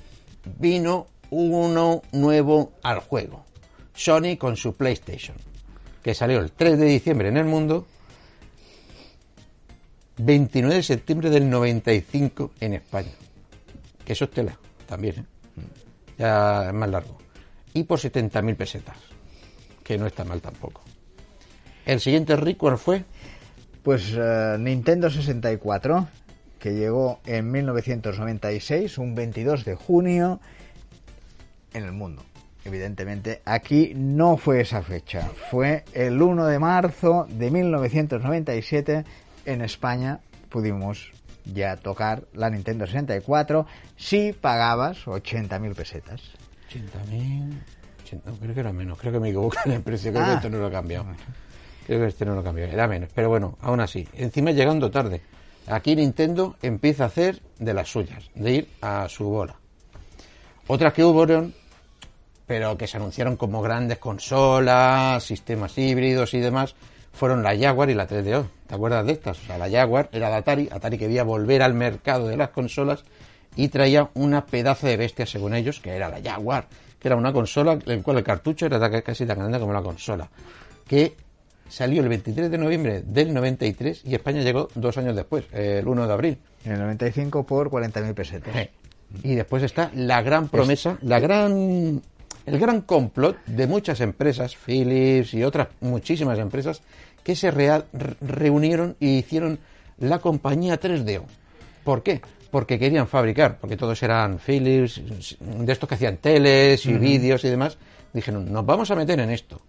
[0.58, 3.44] vino uno nuevo al juego.
[3.94, 5.36] Sony con su PlayStation,
[6.02, 7.86] que salió el 3 de diciembre en el mundo,
[10.18, 13.12] 29 de septiembre del 95 en España.
[14.04, 15.24] Que eso es tela, también, ¿eh?
[16.18, 17.16] ya es más largo.
[17.72, 18.96] Y por 70.000 pesetas,
[19.82, 20.82] que no está mal tampoco.
[21.90, 23.02] El siguiente record fue
[23.82, 26.06] Pues eh, Nintendo 64,
[26.60, 30.38] que llegó en 1996, un 22 de junio,
[31.74, 32.22] en el mundo.
[32.64, 39.04] Evidentemente, aquí no fue esa fecha, fue el 1 de marzo de 1997
[39.46, 41.10] en España pudimos
[41.44, 46.20] ya tocar la Nintendo 64 si pagabas 80.000 pesetas.
[46.72, 47.50] 80.000.
[48.04, 50.34] 80, creo que era menos, creo que me equivoco en el precio, creo que Ah.
[50.36, 51.06] esto no lo he cambiado.
[51.90, 54.92] Creo que este no lo he cambiado, era menos, pero bueno, aún así, encima llegando
[54.92, 55.22] tarde.
[55.66, 59.56] Aquí Nintendo empieza a hacer de las suyas, de ir a su bola.
[60.68, 61.26] Otras que hubo,
[62.46, 66.76] pero que se anunciaron como grandes consolas, sistemas híbridos y demás,
[67.12, 68.46] fueron la Jaguar y la 3DO.
[68.68, 69.42] ¿Te acuerdas de estas?
[69.42, 73.02] O sea, la Jaguar era de Atari, Atari quería volver al mercado de las consolas
[73.56, 76.68] y traía una pedazo de bestia, según ellos, que era la Jaguar,
[77.00, 79.82] que era una consola en la cual el cartucho era casi tan grande como la
[79.82, 80.30] consola,
[80.86, 81.16] que
[81.70, 86.06] salió el 23 de noviembre del 93 y España llegó dos años después, el 1
[86.06, 86.38] de abril.
[86.64, 88.54] En el 95 por 40.000 pesetas.
[89.22, 92.02] Y después está la gran promesa, la gran,
[92.46, 96.82] el gran complot de muchas empresas, Philips y otras muchísimas empresas,
[97.24, 97.82] que se re-
[98.20, 99.58] reunieron y hicieron
[99.98, 101.22] la compañía 3DO.
[101.84, 102.20] ¿Por qué?
[102.50, 105.00] Porque querían fabricar, porque todos eran Philips,
[105.40, 107.78] de estos que hacían teles y vídeos y demás.
[108.12, 109.60] Dijeron, nos vamos a meter en esto.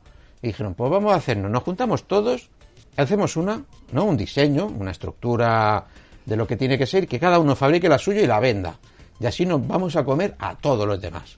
[0.41, 2.49] Y dijeron, pues vamos a hacernos, nos juntamos todos,
[2.97, 4.05] hacemos una, ¿no?
[4.05, 5.85] Un diseño, una estructura
[6.25, 8.77] de lo que tiene que ser, que cada uno fabrique la suya y la venda.
[9.19, 11.37] Y así nos vamos a comer a todos los demás.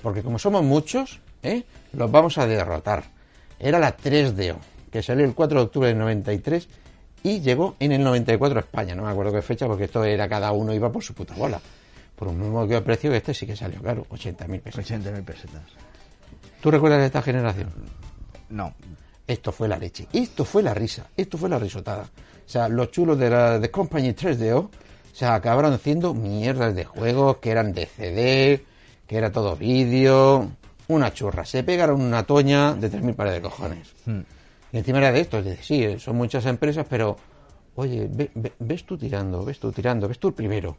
[0.00, 1.64] Porque como somos muchos, ¿eh?
[1.92, 3.04] los vamos a derrotar.
[3.58, 4.56] Era la 3DO,
[4.90, 6.68] que salió el 4 de octubre del 93
[7.24, 8.94] y llegó en el 94 a España.
[8.94, 11.60] No me acuerdo qué fecha, porque esto era cada uno iba por su puta bola.
[12.14, 14.84] Por un mismo que precio que este sí que salió, claro, 80.000 pesos.
[14.88, 15.62] 80.000 pesetas.
[16.60, 17.72] ¿Tú recuerdas de esta generación?
[18.54, 18.72] No.
[19.26, 22.02] Esto fue la leche, esto fue la risa, esto fue la risotada.
[22.04, 24.70] O sea, los chulos de la de Company 3DO, o
[25.12, 28.64] sea, acabaron haciendo mierdas de juegos que eran de CD,
[29.06, 30.50] que era todo vídeo,
[30.88, 31.46] una churra.
[31.46, 33.92] Se pegaron una toña de 3.000 pares de cojones.
[34.72, 37.16] Y encima era de esto, es decir, sí, son muchas empresas, pero,
[37.76, 40.76] oye, ve- ve- ves tú tirando, ves tú tirando, ves tú el primero.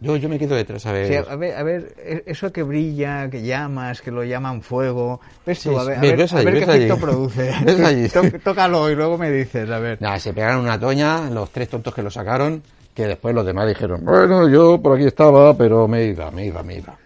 [0.00, 1.24] Yo, yo me quedo detrás a ver.
[1.28, 5.60] A ver, a ver, e- eso que brilla, que llamas, que lo llaman fuego, ves
[5.60, 6.84] tú, Sí, a ver, a ves- ver, ves a allí, ver qué allí.
[6.84, 7.52] efecto produce.
[7.64, 8.08] Ves allí.
[8.12, 10.00] Tó- Tócalo y luego me dices, a ver.
[10.00, 12.62] Nada, se pegaron una toña, los tres tontos que lo sacaron,
[12.94, 16.62] que después los demás dijeron, bueno, yo por aquí estaba, pero me iba, me iba,
[16.62, 16.96] me iba.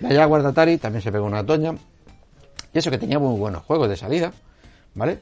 [0.00, 1.74] La Jaguar Atari también se pegó una toña,
[2.72, 4.32] y eso que tenía muy buenos juegos de salida,
[4.94, 5.18] ¿vale?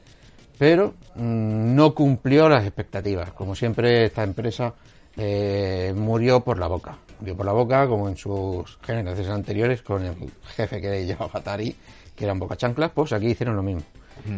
[0.57, 3.31] Pero mm, no cumplió las expectativas.
[3.33, 4.73] Como siempre, esta empresa
[5.19, 6.97] eh, murió por la boca.
[7.19, 10.15] Murió por la boca, como en sus generaciones anteriores, con el
[10.55, 11.75] jefe que llevaba Atari,
[12.15, 13.83] que eran boca chanclas, pues aquí hicieron lo mismo.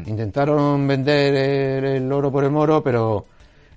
[0.05, 3.25] Intentaron vender el, el oro por el moro, pero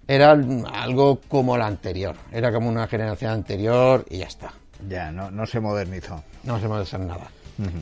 [0.07, 2.15] era algo como la anterior.
[2.31, 4.53] Era como una generación anterior y ya está.
[4.89, 6.23] Ya, no, no se modernizó.
[6.45, 7.29] No se hacer nada.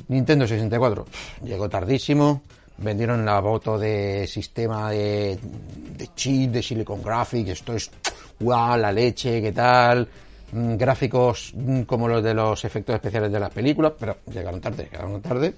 [0.08, 2.42] Nintendo 64 pff, llegó tardísimo.
[2.83, 5.38] Vendieron la voto de sistema de,
[5.97, 7.51] de chip, de Silicon Graphics.
[7.51, 7.90] Esto es
[8.40, 10.09] guau, la leche, qué tal.
[10.53, 14.88] Mm, gráficos mm, como los de los efectos especiales de las películas, pero llegaron tarde,
[14.90, 15.55] llegaron tarde.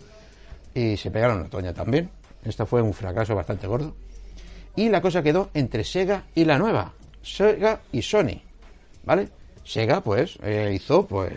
[0.75, 2.11] Y se pegaron la toña también.
[2.45, 3.95] Esto fue un fracaso bastante gordo.
[4.77, 6.93] Y la cosa quedó entre Sega y la nueva.
[7.23, 8.41] Sega y Sony.
[9.05, 9.29] ¿Vale?
[9.65, 11.33] Sega, pues, eh, hizo, pues,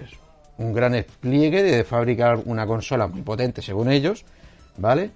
[0.57, 4.25] un gran despliegue de fabricar una consola muy potente, según ellos,
[4.77, 5.11] ¿vale?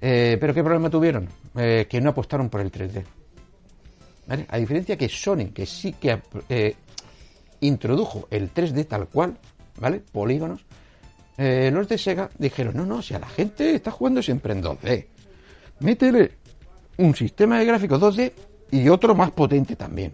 [0.00, 1.28] Eh, pero ¿qué problema tuvieron?
[1.56, 3.04] Eh, que no apostaron por el 3D.
[4.26, 4.46] ¿Vale?
[4.48, 6.76] A diferencia que Sony, que sí que eh,
[7.60, 9.36] introdujo el 3D tal cual,
[9.80, 10.00] ¿vale?
[10.00, 10.64] Polígonos.
[11.38, 15.06] los de Sega dijeron, no, no, si a la gente está jugando siempre en 2D.
[15.80, 16.32] Métele
[16.98, 18.32] un sistema de gráficos 2D
[18.70, 20.12] y otro más potente también.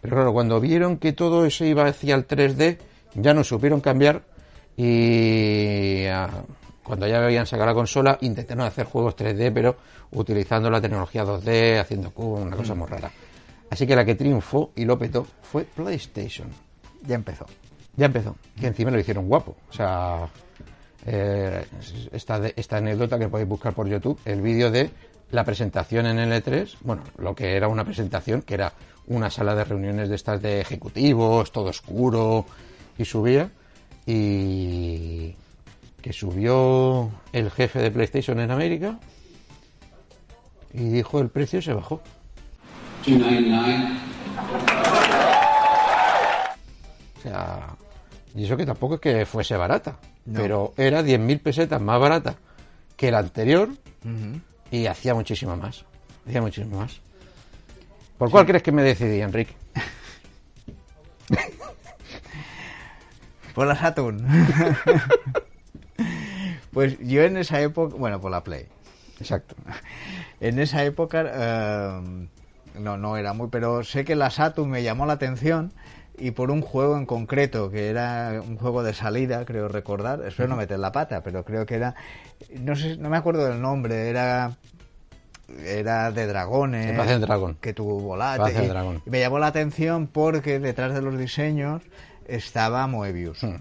[0.00, 2.78] Pero claro, cuando vieron que todo eso iba hacia el 3D,
[3.14, 4.22] ya no supieron cambiar
[4.76, 6.44] y ah,
[6.88, 9.76] cuando ya habían sacado la consola intentaron hacer juegos 3D, pero
[10.10, 13.10] utilizando la tecnología 2D, haciendo cubos, una cosa muy rara.
[13.70, 16.48] Así que la que triunfó y lo petó fue PlayStation.
[17.06, 17.46] Ya empezó.
[17.96, 18.34] Ya empezó.
[18.58, 19.54] Que encima lo hicieron guapo.
[19.68, 20.26] O sea,
[21.06, 21.64] eh,
[22.12, 24.90] esta, de- esta anécdota que podéis buscar por YouTube, el vídeo de
[25.30, 28.72] la presentación en L3, bueno, lo que era una presentación, que era
[29.08, 32.46] una sala de reuniones de estas de ejecutivos, todo oscuro,
[32.96, 33.50] y subía,
[34.06, 35.34] y
[36.00, 38.98] que subió el jefe de PlayStation en América
[40.72, 42.00] y dijo el precio se bajó.
[43.06, 44.08] 299.
[47.16, 47.76] O sea,
[48.34, 49.98] y eso que tampoco es que fuese barata,
[50.32, 52.36] pero era 10.000 pesetas más barata
[52.96, 53.70] que la anterior
[54.70, 55.84] y hacía muchísimo más.
[56.26, 57.00] Hacía muchísimo más.
[58.18, 59.54] ¿Por cuál crees que me decidí, Enrique?
[63.54, 64.24] por la Saturn.
[66.78, 68.66] pues yo en esa época, bueno, por la Play.
[69.18, 69.56] Exacto.
[70.38, 72.28] En esa época eh,
[72.78, 75.72] no, no era muy, pero sé que la Saturn me llamó la atención
[76.16, 80.50] y por un juego en concreto, que era un juego de salida, creo recordar, espero
[80.50, 81.96] no meter la pata, pero creo que era,
[82.60, 84.56] no sé, no me acuerdo del nombre, era
[85.64, 87.56] era de dragones, dragón.
[87.60, 88.52] que tuvo volate.
[89.04, 91.82] Y, me llamó la atención porque detrás de los diseños
[92.28, 93.42] estaba Moebius.
[93.42, 93.56] Hmm.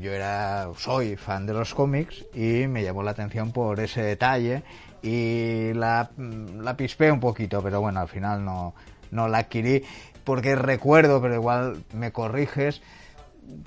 [0.00, 4.62] Yo era, soy fan de los cómics y me llamó la atención por ese detalle
[5.02, 8.74] y la, la pispé un poquito, pero bueno, al final no,
[9.10, 9.82] no la adquirí
[10.24, 12.82] porque recuerdo, pero igual me corriges,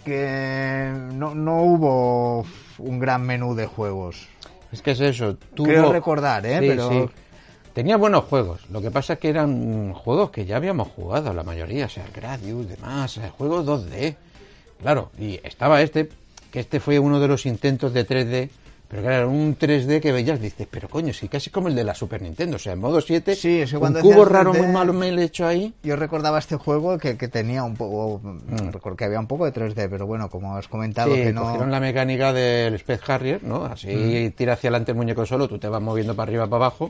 [0.03, 2.45] que no, no hubo
[2.79, 4.27] un gran menú de juegos.
[4.71, 5.37] Es que es eso.
[5.53, 5.67] Tuvo...
[5.67, 6.57] Creo recordar, ¿eh?
[6.59, 7.09] pero...
[7.73, 8.69] Tenía buenos juegos.
[8.71, 11.85] Lo que pasa es que eran juegos que ya habíamos jugado, la mayoría.
[11.85, 14.17] O sea, Gradius, demás, juegos 2D.
[14.81, 16.09] Claro, y estaba este,
[16.51, 18.49] que este fue uno de los intentos de 3D
[18.89, 21.93] pero claro, un 3D que veías, dices, pero coño, sí, casi como el de la
[21.93, 22.55] Super Nintendo.
[22.55, 25.71] O sea, en modo 7, sí, un cubo raro muy malo me he hecho ahí.
[25.83, 28.71] Yo recordaba este juego que, que tenía un poco, mm.
[28.71, 31.43] recuerdo que había un poco de 3D, pero bueno, como has comentado sí, que no...
[31.43, 33.65] cogieron la mecánica del Space Harrier, ¿no?
[33.65, 34.31] Así mm.
[34.31, 36.89] tira hacia adelante el muñeco solo, tú te vas moviendo para arriba, para abajo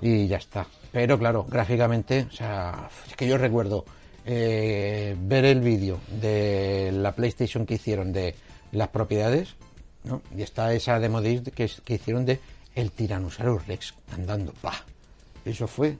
[0.00, 0.66] y ya está.
[0.92, 3.84] Pero claro, gráficamente, o sea, es que yo recuerdo
[4.26, 8.34] eh, ver el vídeo de la PlayStation que hicieron de
[8.72, 9.56] las propiedades
[10.04, 10.22] ¿no?
[10.36, 12.40] Y está esa demo de que, que hicieron de
[12.74, 14.52] el Tyrannosaurus Rex andando.
[14.60, 14.84] ¡Pah!
[15.44, 15.98] Eso fue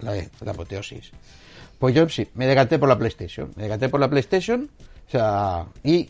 [0.00, 1.10] la, la, apoteosis.
[1.78, 3.52] Pues yo sí, me decanté por la PlayStation.
[3.56, 4.68] Me decanté por la PlayStation.
[5.06, 6.08] O sea, y.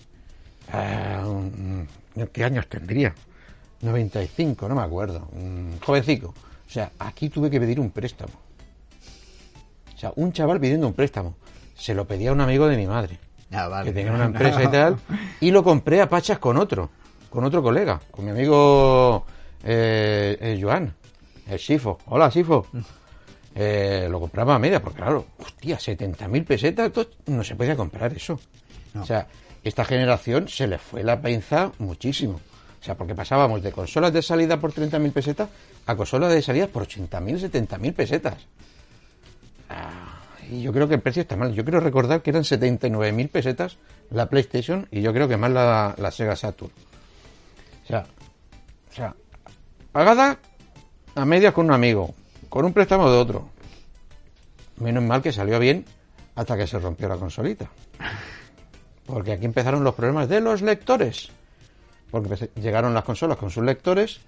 [0.73, 3.14] Uh, ¿Qué años tendría?
[3.83, 5.29] 95, no me acuerdo.
[5.33, 6.29] Un jovencico.
[6.29, 8.33] O sea, aquí tuve que pedir un préstamo.
[10.05, 11.35] Sea, un chaval pidiendo un préstamo.
[11.75, 13.19] Se lo pedía a un amigo de mi madre.
[13.53, 14.97] Ah, que tenía una empresa y tal.
[15.40, 16.90] Y lo compré a pachas con otro
[17.35, 19.27] con otro colega, con mi amigo
[19.64, 20.95] eh, eh Joan,
[21.49, 21.99] el Sifo.
[22.07, 22.69] Hola, Sifo.
[23.57, 26.93] Eh, lo compraba a media, porque claro, hostia, 70.000 pesetas,
[27.27, 28.38] no se podía comprar eso.
[28.97, 29.27] O sea,
[29.64, 32.40] esta generación se le fue la pinza muchísimo.
[32.81, 35.49] O sea, porque pasábamos de consolas de salida por 30.000 pesetas
[35.87, 38.35] a consolas de salida por 80.000, 70.000 pesetas.
[39.75, 41.53] Ah, y yo creo que el precio está mal.
[41.53, 43.79] Yo quiero recordar que eran 79.000 pesetas
[44.11, 46.71] la PlayStation y yo creo que más la, la Sega Saturn.
[47.85, 48.07] O sea,
[48.91, 49.15] o sea,
[49.93, 50.39] pagada
[51.15, 52.15] a medias con un amigo,
[52.49, 53.49] con un préstamo de otro.
[54.77, 55.85] Menos mal que salió bien
[56.35, 57.71] hasta que se rompió la consolita.
[59.07, 61.29] Porque aquí empezaron los problemas de los lectores.
[62.11, 64.21] Porque llegaron las consolas con sus lectores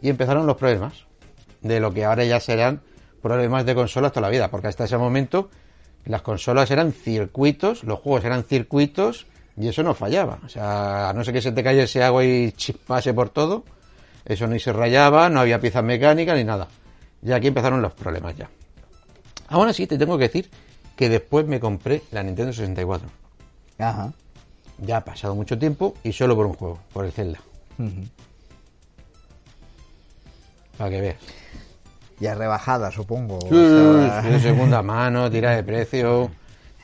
[0.00, 1.04] y empezaron los problemas.
[1.60, 2.82] De lo que ahora ya serán
[3.24, 4.50] problemas de consolas toda la vida.
[4.50, 5.48] Porque hasta ese momento
[6.04, 10.38] las consolas eran circuitos, los juegos eran circuitos y eso no fallaba.
[10.44, 13.64] O sea, a no ser que se te cayese agua y chispase por todo,
[14.26, 16.68] eso ni se rayaba, no había piezas mecánicas ni nada.
[17.22, 18.50] Y aquí empezaron los problemas ya.
[19.48, 20.50] Ahora sí, te tengo que decir
[20.94, 23.08] que después me compré la Nintendo 64.
[23.78, 24.12] Ajá.
[24.78, 27.40] Ya ha pasado mucho tiempo y solo por un juego, por el Zelda.
[30.76, 31.16] Para que veas.
[32.20, 33.40] Ya rebajada, supongo.
[33.40, 36.30] Sí, de segunda mano, tira de precio.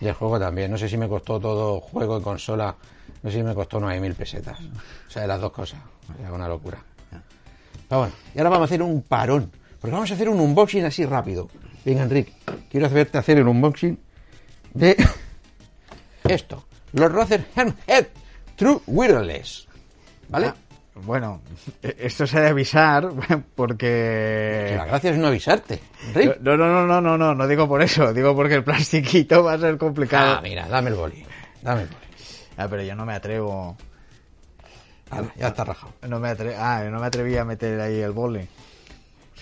[0.01, 0.71] Y el juego también.
[0.71, 2.75] No sé si me costó todo juego y consola.
[3.23, 4.59] No sé si me costó 9.000 pesetas.
[4.61, 5.81] O sea, de las dos cosas.
[6.25, 6.83] Es una locura.
[7.89, 9.51] Pero bueno, y ahora vamos a hacer un parón.
[9.81, 11.49] Porque vamos a hacer un unboxing así rápido.
[11.85, 12.35] Venga, Enrique,
[12.71, 13.99] quiero hacerte hacer el unboxing
[14.75, 14.97] de
[16.25, 16.65] esto.
[16.93, 18.07] Los Razer Handhead
[18.57, 19.67] True Wireless.
[20.29, 20.49] ¿Vale?
[20.49, 20.55] Ah,
[20.95, 21.41] bueno,
[21.83, 23.11] esto se ha de avisar
[23.55, 24.75] porque...
[24.77, 25.81] La gracia es no avisarte.
[26.41, 29.55] No, no, no, no, no, no, no digo por eso, digo porque el plastiquito va
[29.55, 30.37] a ser complicado.
[30.39, 31.25] Ah, mira, dame el boli,
[31.63, 32.01] dame el boli.
[32.57, 33.77] Ah, pero yo no me atrevo...
[35.37, 35.95] ya está rajado.
[36.09, 36.57] No me atre...
[36.57, 38.47] Ah, no me atreví a meter ahí el boli.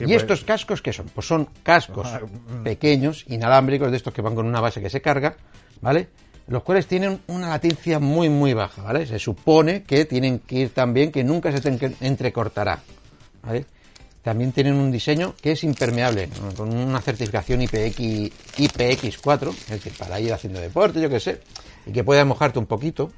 [0.00, 1.06] ¿Y pues- estos cascos qué son?
[1.06, 2.20] Pues son cascos ah,
[2.64, 5.36] pequeños, inalámbricos, de estos que van con una base que se carga,
[5.80, 6.08] ¿vale?
[6.48, 9.06] Los cuales tienen una latencia muy muy baja, ¿vale?
[9.06, 12.80] Se supone que tienen que ir también, que nunca se te entrecortará,
[13.42, 13.66] ¿vale?
[14.28, 17.98] también tienen un diseño que es impermeable, con una certificación IPX,
[18.58, 21.40] IPX4, es decir, para ir haciendo deporte, yo qué sé,
[21.86, 23.10] y que pueda mojarte un poquito.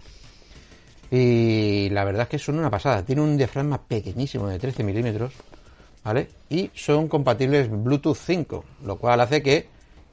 [1.11, 3.05] Y la verdad es que son una pasada.
[3.05, 5.33] Tiene un diafragma pequeñísimo de 13 milímetros,
[6.05, 6.29] ¿vale?
[6.49, 9.67] Y son compatibles Bluetooth 5, lo cual hace que...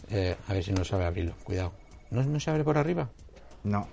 [0.10, 1.74] eh, a ver si no sabe abrirlo, cuidado.
[2.12, 3.10] ¿No, no se abre por arriba?
[3.64, 3.88] No,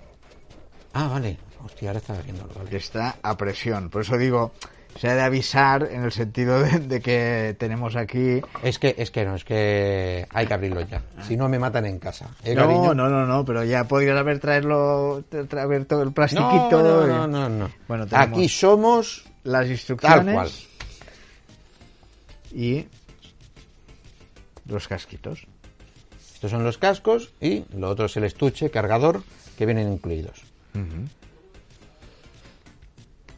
[0.93, 1.37] Ah, vale.
[1.65, 2.53] Hostia, ahora está abriéndolo.
[2.53, 2.77] vale.
[2.77, 3.89] está a presión.
[3.89, 4.53] Por eso digo,
[4.97, 8.39] se ha de avisar en el sentido de, de que tenemos aquí...
[8.63, 11.01] Es que, es que no, es que hay que abrirlo ya.
[11.27, 12.29] Si no, me matan en casa.
[12.45, 16.81] ¿Eh, No, no, no, no, pero ya podrías haber traerlo, tra- haber todo el plastiquito.
[16.81, 17.69] No, y- no, no, no.
[17.89, 20.49] Bueno, Aquí somos las instrucciones tal cual.
[22.53, 22.87] y
[24.65, 25.45] los casquitos.
[26.45, 29.23] Estos son los cascos y lo otro es el estuche, cargador,
[29.57, 30.43] que vienen incluidos.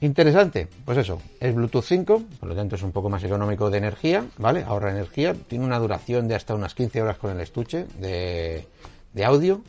[0.01, 3.77] Interesante, pues eso, es Bluetooth 5, por lo tanto es un poco más económico de
[3.77, 4.61] energía, ¿vale?
[4.63, 8.67] Ahorra energía, tiene una duración de hasta unas 15 horas con el estuche de,
[9.13, 9.61] de audio.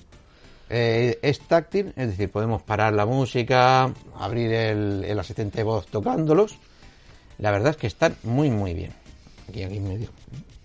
[0.69, 5.87] Eh, es táctil, es decir, podemos parar la música, abrir el, el asistente de voz
[5.87, 6.59] tocándolos.
[7.39, 8.93] La verdad es que están muy, muy bien.
[9.49, 10.09] Aquí, aquí en medio,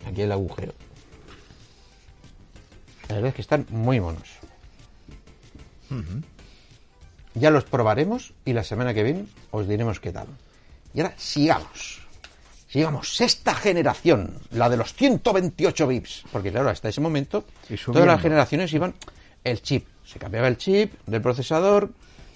[0.07, 0.73] aquí el agujero.
[3.13, 4.27] La verdad es que están muy monos.
[7.35, 10.25] Ya los probaremos y la semana que viene os diremos qué tal.
[10.95, 12.01] Y ahora sigamos.
[12.67, 16.23] Sigamos, sexta generación, la de los 128 bits.
[16.31, 17.45] Porque claro, hasta ese momento
[17.85, 18.95] todas las generaciones iban
[19.43, 19.85] el chip.
[20.03, 21.91] Se cambiaba el chip del procesador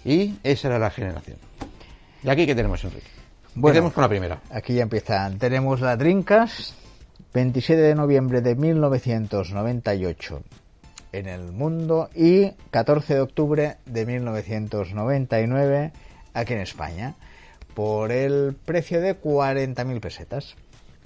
[0.05, 1.37] y esa era la generación.
[2.23, 3.07] ¿Y aquí qué tenemos, Enrique?
[3.55, 3.69] Bueno.
[3.69, 4.41] Empecemos con la primera.
[4.51, 5.39] Aquí ya empiezan.
[5.39, 6.75] Tenemos la Dreamcast,
[7.33, 10.43] 27 de noviembre de 1998
[11.17, 15.91] en el mundo y 14 de octubre de 1999
[16.33, 17.15] aquí en España
[17.73, 20.55] por el precio de 40.000 pesetas.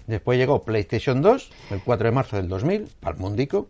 [0.08, 3.68] Después llegó PlayStation 2, el 4 de marzo del 2000, para el mundico,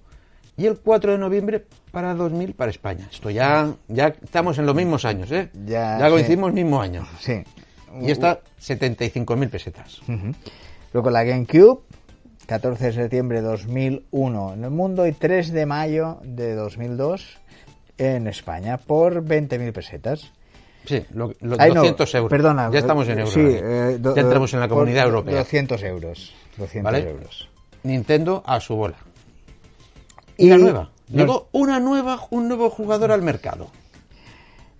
[0.58, 3.08] y el 4 de noviembre para 2000 para España.
[3.12, 5.50] Esto ya, ya estamos en los mismos años, ¿eh?
[5.66, 6.12] Ya, ya sí.
[6.12, 7.08] coincidimos mismo año.
[7.20, 7.44] Sí.
[8.02, 10.02] Y esta, 75.000 pesetas.
[10.94, 11.82] Luego la GameCube,
[12.52, 17.38] 14 de septiembre de 2001 en el mundo y 3 de mayo de 2002
[17.97, 20.34] en España por 20.000 pesetas.
[20.84, 22.30] Sí, lo- los Ay, no, 200 euros.
[22.30, 22.70] Perdona.
[22.70, 23.34] Ya estamos en eh, euros.
[23.34, 25.38] Sí, eh, do- ya entramos en la comunidad europea.
[25.38, 26.34] 200 euros.
[26.58, 27.10] 200 ¿Vale?
[27.10, 27.47] euros.
[27.84, 28.97] Nintendo a su bola.
[30.36, 30.89] Y la nueva.
[31.08, 33.68] Llegó una nueva, un nuevo jugador al mercado.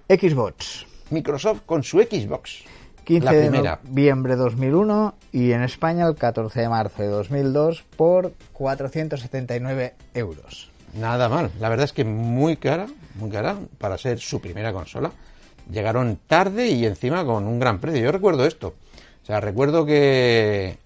[0.10, 2.64] Xbox, Microsoft con su Xbox.
[3.06, 7.84] 15 la de noviembre de 2001 y en España el 14 de marzo de 2002
[7.96, 10.72] por 479 euros.
[10.94, 11.52] Nada mal.
[11.60, 15.12] La verdad es que muy cara, muy cara para ser su primera consola.
[15.72, 18.02] Llegaron tarde y encima con un gran precio.
[18.02, 18.76] Yo recuerdo esto.
[19.24, 20.78] O sea, recuerdo que,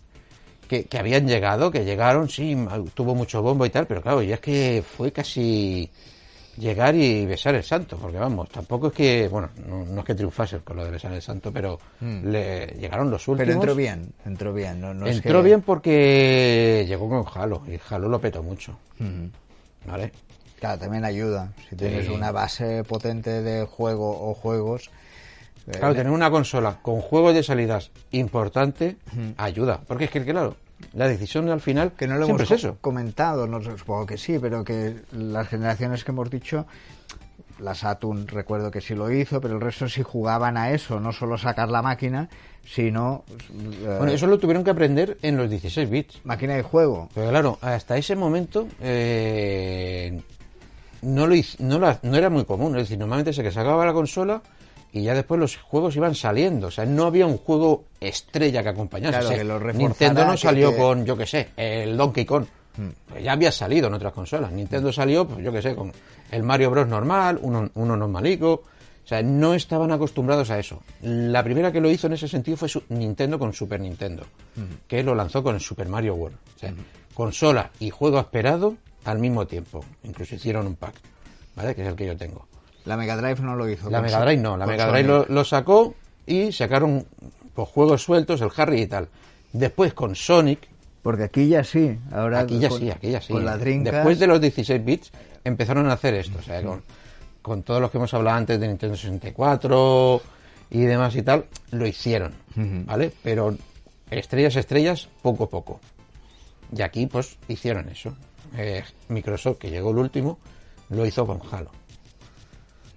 [0.67, 2.55] que, que habían llegado, que llegaron, sí,
[2.93, 5.89] tuvo mucho bombo y tal, pero claro, ya es que fue casi
[6.57, 10.15] llegar y besar el santo, porque vamos, tampoco es que, bueno, no, no es que
[10.15, 13.47] triunfase con lo de besar el santo, pero le llegaron los últimos.
[13.47, 14.79] Pero entró bien, entró bien.
[14.81, 18.77] No, no es Entró que- bien porque llegó con Halo y Halo lo petó mucho.
[18.99, 19.29] Ujú.
[19.85, 20.11] ¿Vale?
[20.59, 21.51] Claro, también ayuda.
[21.69, 22.11] Si tienes Sí.
[22.11, 24.89] una base potente de juego o juegos.
[25.67, 28.97] eh, Claro, tener una consola con juegos de salidas importante
[29.37, 29.81] ayuda.
[29.87, 30.55] Porque es que, claro,
[30.93, 32.77] la decisión al final que no lo hemos es eso.
[32.81, 36.65] comentado, no supongo que sí, pero que las generaciones que hemos dicho,
[37.59, 41.11] la Saturn recuerdo que sí lo hizo, pero el resto sí jugaban a eso, no
[41.13, 42.29] solo sacar la máquina,
[42.65, 43.23] sino
[43.83, 46.21] eh, Bueno, eso lo tuvieron que aprender en los 16 bits.
[46.23, 47.09] máquina de juego.
[47.13, 50.21] Pero claro, hasta ese momento eh,
[51.01, 52.75] no, lo, no, la- no era muy común.
[52.75, 54.41] Es decir, normalmente se que sacaba la consola
[54.95, 56.67] y ya después los juegos iban saliendo.
[56.67, 59.11] O sea, no había un juego estrella que acompañase.
[59.11, 59.37] Claro, O sea,
[59.71, 62.45] que Nintendo no salió que- con, yo que sé, el Donkey Kong.
[63.09, 64.51] Pues ya había salido en otras consolas.
[64.51, 65.91] Nintendo salió, pues yo que sé, con
[66.31, 66.87] el Mario Bros.
[66.87, 68.63] normal, uno, uno normalico.
[69.03, 70.81] O sea, no estaban acostumbrados a eso.
[71.01, 74.23] La primera que lo hizo en ese sentido fue su- Nintendo con Super Nintendo,
[74.87, 76.37] que lo lanzó con el Super Mario World.
[76.55, 76.73] O sea,
[77.13, 78.75] consola y juego esperado
[79.05, 79.83] al mismo tiempo.
[80.03, 80.95] Incluso hicieron un pack,
[81.55, 81.75] ¿vale?
[81.75, 82.47] Que es el que yo tengo.
[82.85, 83.89] La Mega Drive no lo hizo.
[83.89, 87.05] La Mega Drive no, la Mega Drive lo, sacó y sacaron
[87.53, 89.07] pues, juegos sueltos, el Harry y tal.
[89.53, 90.67] Después con Sonic,
[91.01, 93.31] Porque aquí ya sí, ahora aquí ya con- sí, aquí ya sí.
[93.33, 95.11] Con la Dreamcast, Después de los 16 bits
[95.43, 96.83] empezaron a hacer esto, o sea, con,
[97.41, 100.21] con todos los que hemos hablado antes de Nintendo 64
[100.71, 103.11] y demás y tal, lo hicieron, ¿vale?
[103.23, 103.55] Pero
[104.09, 105.79] estrellas, estrellas, poco a poco.
[106.75, 108.15] Y aquí, pues, hicieron eso.
[108.57, 110.39] Eh, Microsoft, que llegó el último,
[110.89, 111.69] lo hizo con Halo.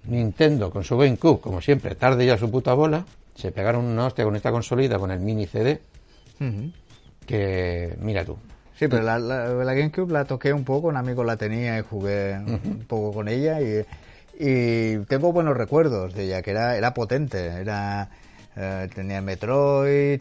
[0.09, 3.04] Nintendo, con su GameCube, como siempre, tarde ya su puta bola,
[3.34, 5.80] se pegaron una hostia con esta consolita, con el mini CD,
[7.26, 8.36] que mira tú.
[8.78, 11.82] Sí, pero la, la, la GameCube la toqué un poco, un amigo la tenía y
[11.82, 13.84] jugué un poco con ella y,
[14.38, 18.09] y tengo buenos recuerdos de ella, que era, era potente, era
[18.56, 20.20] eh, tenía Metroid,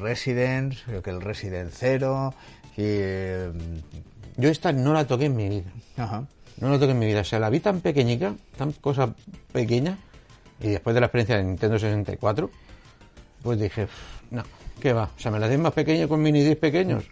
[0.00, 2.32] Resident, creo que el Resident Zero
[2.76, 2.82] y...
[2.84, 3.50] eh,
[4.38, 5.70] Yo esta no la toqué en mi vida.
[5.98, 6.24] ajá.
[6.62, 7.22] No la toqué en mi vida.
[7.22, 9.12] O sea, la vi tan pequeñica, tan cosa
[9.52, 9.98] pequeña,
[10.60, 12.50] y después de la experiencia de Nintendo 64,
[13.42, 14.44] pues dije, "Pff, no,
[14.80, 15.10] ¿qué va?
[15.16, 17.04] O sea, ¿me la den más pequeña con mini disc pequeños?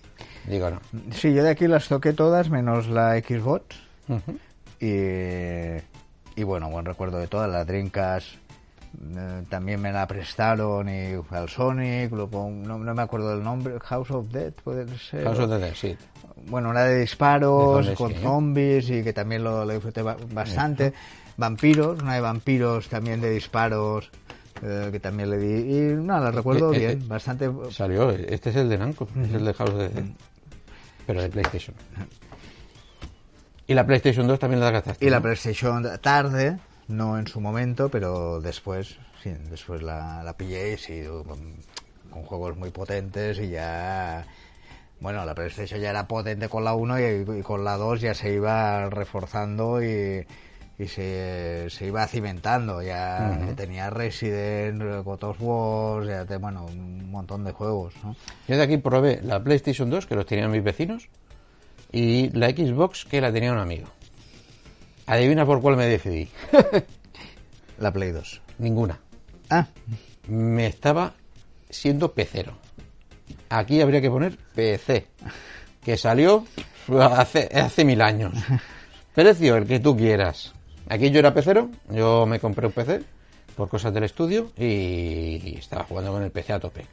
[0.47, 0.81] Digo, no.
[1.13, 3.77] Sí, yo de aquí las toqué todas menos la Xbox
[4.79, 4.87] y,
[6.37, 8.29] y bueno, buen recuerdo de todas, las Dreamcast
[9.17, 14.11] eh, también me la prestaron y al Sonic, no, no me acuerdo del nombre, House
[14.11, 15.25] of Dead puede ser.
[15.25, 15.97] House of Dead, sí.
[16.47, 18.19] Bueno, una de disparos, De con sí.
[18.23, 20.93] zombies y que también lo, lo disfruté ba- bastante.
[21.37, 24.11] Vampiros, una de vampiros también de disparos
[24.63, 25.77] eh, que también le di.
[25.77, 27.51] Y no, la recuerdo Eh, bien, bastante.
[27.71, 30.05] Salió, este es el de Namco, es el de House of Dead,
[31.07, 31.75] pero de PlayStation.
[33.67, 35.05] Y la PlayStation 2 también la gastaste.
[35.05, 35.23] Y la ¿no?
[35.23, 36.59] PlayStation tarde,
[36.91, 41.55] no en su momento, pero después, sí, después la, la pillé y sí, con,
[42.11, 44.27] con juegos muy potentes y ya...
[45.01, 48.13] Bueno, la PlayStation ya era potente con la 1 y, y con la 2 ya
[48.13, 50.27] se iba reforzando y,
[50.79, 52.83] y se, se iba cimentando.
[52.83, 58.15] Ya tenía Resident, God of War, ya te- bueno, un montón de juegos, ¿no?
[58.47, 61.09] Yo de aquí probé la PlayStation 2, que los tenían mis vecinos,
[61.91, 63.87] y la Xbox, que la tenía un amigo.
[65.11, 66.29] Adivina por cuál me decidí.
[67.81, 68.43] La Play 2.
[68.59, 69.01] Ninguna.
[69.51, 69.67] Ah,
[70.29, 71.15] Me estaba
[71.69, 72.53] siendo pecero.
[73.49, 75.09] Aquí habría que poner PC,
[75.83, 76.45] que salió
[77.01, 78.35] hace, hace mil años.
[79.13, 80.53] Precio, el que tú quieras.
[80.89, 83.03] Aquí yo era pecero, yo me compré un PC
[83.57, 86.87] por cosas del estudio y estaba jugando con el PC a tope.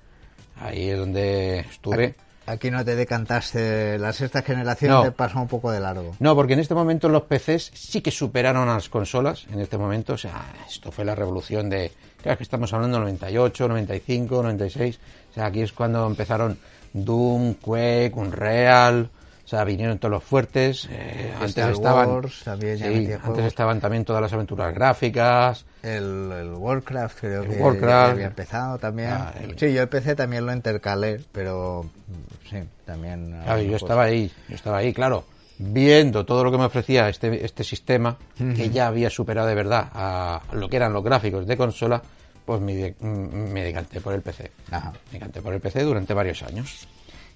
[0.59, 2.15] Ahí es donde estuve.
[2.48, 5.04] Aquí no te decantaste, la sexta generación No.
[5.04, 6.16] te pasó un poco de largo.
[6.20, 9.45] No, porque en este momento los PCs sí que superaron a las consolas.
[9.52, 11.91] En este momento, o sea, esto fue la revolución de.
[12.22, 15.00] Claro que estamos hablando de 98, 95, 96.
[15.30, 16.58] O sea, aquí es cuando empezaron
[16.93, 19.10] Doom, Quake, Unreal.
[19.48, 20.89] O sea, vinieron todos los fuertes.
[20.91, 22.10] eh, antes Star estaban.
[22.10, 23.45] Wars también sí, antes juegos.
[23.45, 25.66] estaban también todas las aventuras gráficas.
[25.82, 27.88] El, el Warcraft creo El que Warcraft.
[27.88, 29.10] ya había empezado también.
[29.10, 33.30] Ah, el- Sí, yo el PC también lo intercalé, pero mm, sí, también...
[33.41, 35.24] Claro, ah, yo pues, estaba ahí, yo estaba ahí, claro,
[35.60, 39.88] viendo todo lo que me ofrecía este, este sistema, que ya había superado de verdad
[39.93, 42.02] a lo que eran los gráficos de consola,
[42.45, 44.52] pues me, me decanté por el PC.
[44.72, 44.91] Ajá.
[45.08, 46.86] Me decanté por el PC durante varios años.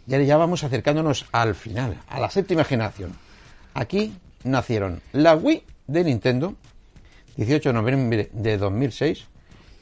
[0.08, 3.14] Y ahora ya vamos acercándonos al final, a la séptima generación.
[3.74, 6.56] Aquí nacieron la Wii de Nintendo,
[7.38, 9.26] 18 de noviembre de 2006,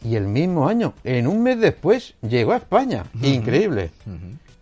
[0.03, 3.05] y el mismo año, en un mes después, llegó a España.
[3.21, 3.91] Increíble.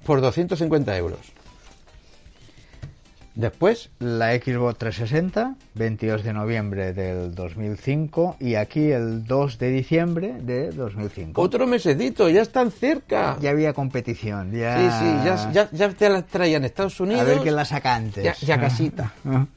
[0.05, 1.19] Por 250 euros.
[3.37, 10.33] Después, La Xbox 360, 22 de noviembre del 2005 y aquí el 2 de diciembre
[10.41, 11.39] de 2005.
[11.39, 13.37] otro mesecito, ya están cerca.
[13.39, 14.77] Ya había competición, ya...
[14.77, 17.21] Sí, sí, ya, ya, ya te las traían Estados Unidos.
[17.21, 18.23] A ver quién la saca antes.
[18.23, 19.13] Ya, ya casita.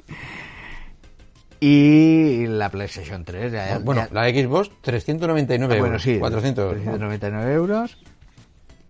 [1.62, 5.78] Y la PlayStation 3, ya, bueno, la Xbox, 399 Ah, euros.
[5.90, 6.82] bueno, sí, 400 euros.
[6.82, 7.98] 399 euros.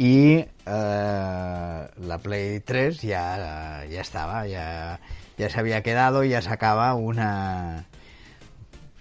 [0.00, 4.98] Y eh, la Play 3 ya, ya estaba, ya,
[5.36, 7.84] ya se había quedado, ya sacaba una...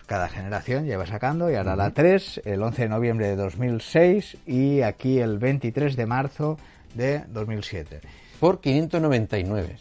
[0.08, 4.40] Cada generación ya iba sacando, y ahora la 3, el 11 de noviembre de 2006
[4.46, 6.58] y aquí el 23 de marzo
[6.96, 8.02] de 2007.
[8.42, 9.78] Por 599.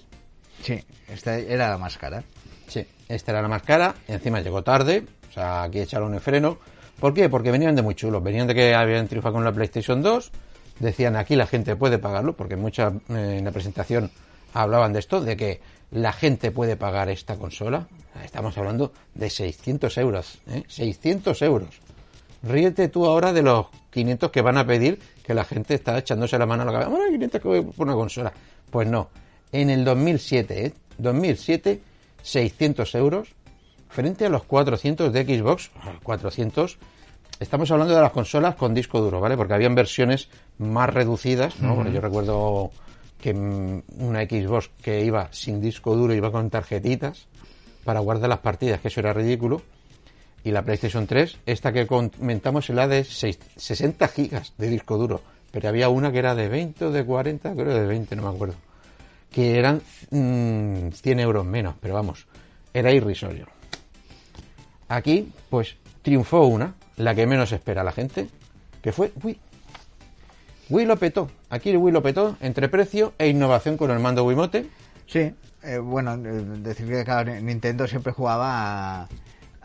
[0.62, 2.22] Sí, esta era la más cara.
[2.68, 6.58] Sí, esta era la más cara, encima llegó tarde, o sea, aquí echaron el freno.
[7.00, 7.28] ¿Por qué?
[7.28, 10.30] Porque venían de muy chulos, venían de que habían triunfado con la PlayStation 2,
[10.78, 14.10] decían aquí la gente puede pagarlo, porque mucha eh, en la presentación
[14.54, 15.60] hablaban de esto, de que
[15.90, 17.88] la gente puede pagar esta consola.
[18.24, 20.64] Estamos hablando de 600 euros, ¿eh?
[20.66, 21.80] 600 euros.
[22.42, 26.38] Ríete tú ahora de los 500 que van a pedir, que la gente está echándose
[26.38, 26.90] la mano a la cabeza.
[26.90, 28.32] Bueno, 500 que voy por una consola.
[28.70, 29.08] Pues no.
[29.50, 30.72] En el 2007, ¿eh?
[30.98, 31.80] 2007,
[32.22, 33.28] 600 euros
[33.88, 35.70] frente a los 400 de Xbox.
[36.02, 36.78] 400.
[37.40, 39.36] Estamos hablando de las consolas con disco duro, ¿vale?
[39.36, 40.28] Porque habían versiones
[40.58, 41.74] más reducidas, ¿no?
[41.76, 42.70] Porque yo recuerdo
[43.20, 47.26] que mm, una Xbox que iba sin disco duro iba con tarjetitas
[47.84, 49.62] para guardar las partidas, que eso era ridículo
[50.44, 54.96] y la PlayStation 3, esta que comentamos es la de seis- 60 gigas de disco
[54.96, 55.20] duro,
[55.52, 58.28] pero había una que era de 20 o de 40, creo de 20, no me
[58.34, 58.54] acuerdo,
[59.32, 59.80] que eran
[60.10, 62.26] mm, 100 euros menos, pero vamos,
[62.74, 63.46] era irrisorio.
[64.88, 68.28] Aquí, pues, triunfó una, la que menos espera la gente,
[68.82, 69.38] que fue Wii.
[70.70, 71.30] Wii lo petó.
[71.48, 74.68] Aquí Wii lo petó entre precio e innovación con el mando Wiimote.
[75.06, 75.32] Sí,
[75.62, 79.08] eh, bueno, eh, decir que Nintendo siempre jugaba a,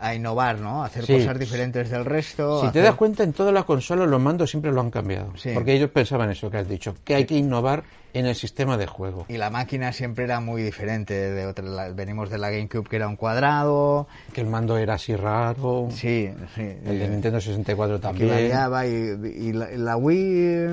[0.06, 0.82] a innovar, ¿no?
[0.82, 1.14] A hacer Sí.
[1.14, 2.60] cosas diferentes del resto.
[2.66, 5.32] Si te das cuenta, en todas las consolas los mandos siempre lo han cambiado.
[5.36, 5.50] Sí.
[5.54, 7.82] Porque ellos pensaban eso que has dicho, que hay que innovar
[8.12, 9.26] en el sistema de juego.
[9.28, 11.14] Y la máquina siempre era muy diferente.
[11.14, 14.06] De otra, la- venimos de la GameCube que era un cuadrado.
[14.32, 15.88] Que el mando era así raro.
[15.90, 16.62] Sí, sí.
[16.84, 18.28] El de Nintendo 64 que también.
[18.30, 20.66] variaba y, y la, la Wii,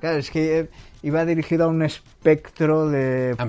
[0.00, 0.68] claro, es que eh,
[1.02, 3.48] iba dirigido a un espectro de Amplísimo.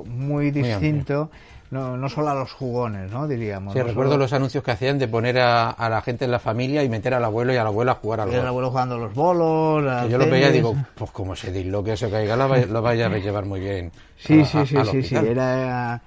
[0.00, 1.30] público muy distinto,
[1.70, 3.26] no, no solo a los jugones, ¿no?
[3.28, 3.72] Diríamos.
[3.74, 6.30] Sí, no recuerdo solo- los anuncios que hacían de poner a, a la gente en
[6.30, 8.46] la familia y meter al abuelo y a la abuela a jugar al el golf.
[8.48, 9.86] abuelo jugando a los bolos.
[9.92, 12.80] Al yo lo veía y digo, pues como se disloque eso caiga, lo vaya, lo
[12.82, 13.92] vaya a llevar muy bien.
[14.16, 16.00] Sí, a- sí, a- sí, sí, sí, era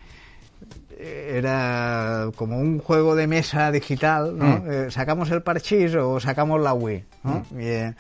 [1.00, 4.46] era como un juego de mesa digital, ¿no?
[4.60, 4.72] Mm.
[4.72, 7.46] Eh, sacamos el parchís o sacamos la Wii, ¿no?
[7.58, 7.94] Y, eh,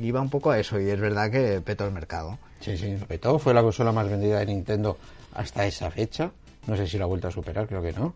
[0.00, 2.38] iba un poco a eso y es verdad que petó el mercado.
[2.60, 3.38] Sí, sí, petó.
[3.38, 4.96] Fue la consola más vendida de Nintendo
[5.34, 6.30] hasta esa fecha.
[6.66, 8.14] No sé si la ha vuelto a superar, creo que no.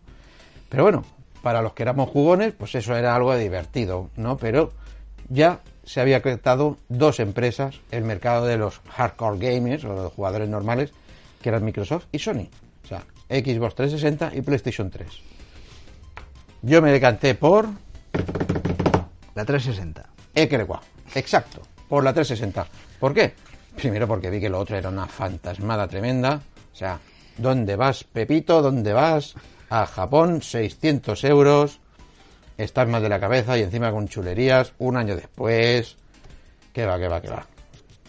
[0.69, 1.05] Pero bueno,
[1.41, 4.37] para los que éramos jugones, pues eso era algo divertido, ¿no?
[4.37, 4.71] Pero
[5.29, 10.49] ya se había creado dos empresas, el mercado de los hardcore gamers o los jugadores
[10.49, 10.91] normales,
[11.41, 12.47] que eran Microsoft y Sony.
[12.83, 15.07] O sea, Xbox 360 y PlayStation 3.
[16.61, 17.69] Yo me decanté por
[19.35, 20.05] La 360.
[20.35, 20.81] Ekerewa.
[21.15, 22.67] Exacto, por la 360.
[22.99, 23.33] ¿Por qué?
[23.75, 26.41] Primero porque vi que lo otro era una fantasmada tremenda.
[26.73, 26.99] O sea,
[27.39, 28.61] ¿dónde vas, Pepito?
[28.61, 29.35] ¿Dónde vas?
[29.69, 31.79] A Japón, 600 euros.
[32.57, 34.73] Estás más de la cabeza y encima con chulerías.
[34.79, 35.95] Un año después.
[36.73, 37.45] ¿Qué va, qué va, qué va?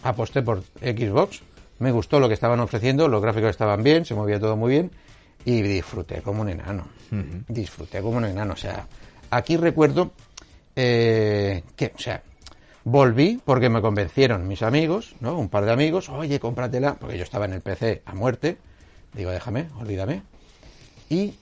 [0.03, 1.41] Aposté por Xbox.
[1.79, 3.07] Me gustó lo que estaban ofreciendo.
[3.07, 4.91] Los gráficos estaban bien, se movía todo muy bien.
[5.45, 6.87] Y disfruté como un enano.
[7.47, 8.53] Disfruté como un enano.
[8.53, 8.85] O sea,
[9.29, 10.11] aquí recuerdo
[10.75, 12.21] eh, que, o sea,
[12.83, 15.37] volví porque me convencieron mis amigos, ¿no?
[15.37, 18.57] Un par de amigos, oye, cómpratela, porque yo estaba en el PC a muerte.
[19.13, 20.23] Digo, déjame, olvídame.
[21.09, 21.33] Y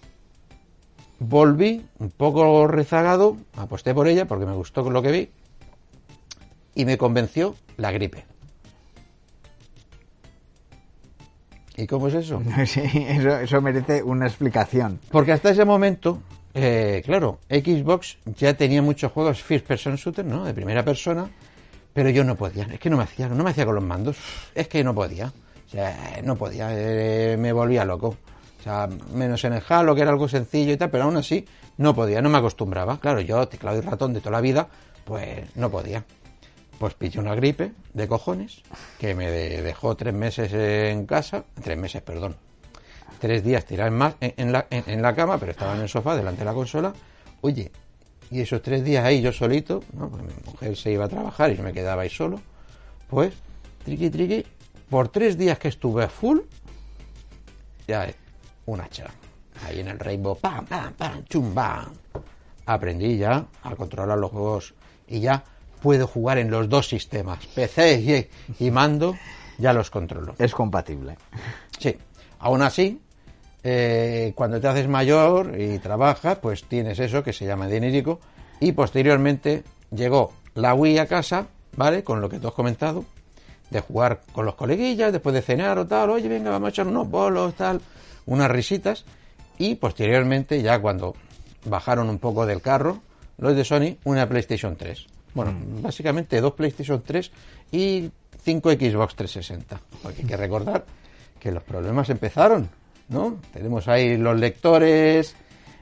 [1.19, 5.29] volví un poco rezagado, aposté por ella porque me gustó lo que vi
[6.75, 8.25] y me convenció la gripe.
[11.75, 12.41] ¿Y cómo es eso?
[12.65, 14.99] Sí, eso, eso merece una explicación.
[15.11, 16.21] Porque hasta ese momento,
[16.53, 20.43] eh, claro, Xbox ya tenía muchos juegos first person shooter, ¿no?
[20.43, 21.29] De primera persona,
[21.93, 24.17] pero yo no podía, es que no me hacía, no me hacía con los mandos,
[24.55, 25.31] es que no podía,
[25.69, 28.15] o sea, no podía, eh, me volvía loco.
[28.59, 31.45] O sea, menos en el Halo, que era algo sencillo y tal, pero aún así
[31.77, 32.99] no podía, no me acostumbraba.
[32.99, 34.67] Claro, yo, teclado y ratón de toda la vida,
[35.05, 36.03] pues no podía.
[36.79, 38.61] Pues pillé una gripe de cojones
[38.99, 42.35] que me de- dejó tres meses en casa, tres meses, perdón,
[43.19, 46.45] tres días tirado en, en, la, la cama, pero estaba en el sofá delante de
[46.45, 46.93] la consola.
[47.41, 47.71] Oye,
[48.31, 50.09] y esos tres días ahí yo solito, ¿no?
[50.09, 52.41] Porque mi mujer se iba a trabajar y yo me quedaba ahí solo,
[53.09, 53.33] pues,
[53.85, 54.45] triqui triqui,
[54.89, 56.39] por tres días que estuve a full,
[57.87, 58.15] ya eh,
[58.65, 59.07] un hacha.
[59.65, 61.53] Ahí en el Rainbow, pam, pam, pam, chum.
[62.65, 64.73] Aprendí ya a controlar los juegos
[65.07, 65.43] y ya
[65.81, 68.29] puedo jugar en los dos sistemas, PC
[68.59, 69.17] y, y mando,
[69.57, 70.35] ya los controlo.
[70.37, 71.17] Es compatible.
[71.77, 71.97] Sí,
[72.39, 73.01] aún así,
[73.63, 78.19] eh, cuando te haces mayor y trabajas, pues tienes eso que se llama dinerico.
[78.59, 82.03] Y posteriormente llegó la Wii a casa, ¿vale?
[82.03, 83.05] Con lo que tú has comentado,
[83.69, 86.87] de jugar con los coleguillas, después de cenar o tal, oye, venga, vamos a echar
[86.87, 87.81] unos bolos, tal,
[88.25, 89.05] unas risitas.
[89.57, 91.15] Y posteriormente, ya cuando
[91.65, 93.01] bajaron un poco del carro,
[93.37, 95.05] los de Sony, una PlayStation 3.
[95.33, 97.31] Bueno, básicamente dos PlayStation 3
[97.71, 98.09] y
[98.43, 99.79] cinco Xbox 360.
[100.01, 100.85] Porque hay que recordar
[101.39, 102.69] que los problemas empezaron,
[103.09, 103.37] ¿no?
[103.53, 105.35] Tenemos ahí los lectores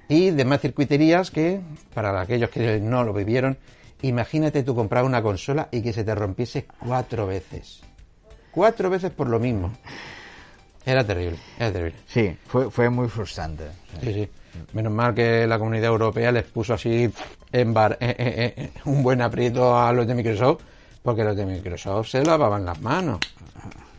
[0.10, 1.60] y demás circuiterías que,
[1.94, 3.58] para aquellos que no lo vivieron,
[4.02, 7.82] imagínate tú comprar una consola y que se te rompiese cuatro veces.
[8.52, 9.72] Cuatro veces por lo mismo.
[10.86, 12.00] Era terrible, era terrible.
[12.08, 13.66] Sí, fue, fue muy frustrante.
[14.02, 14.30] Sí, sí.
[14.74, 17.12] Menos mal que la comunidad europea les puso así
[17.52, 20.62] en bar, eh, eh, eh, un buen aprieto a los de Microsoft,
[21.04, 23.20] porque los de Microsoft se lavaban las manos.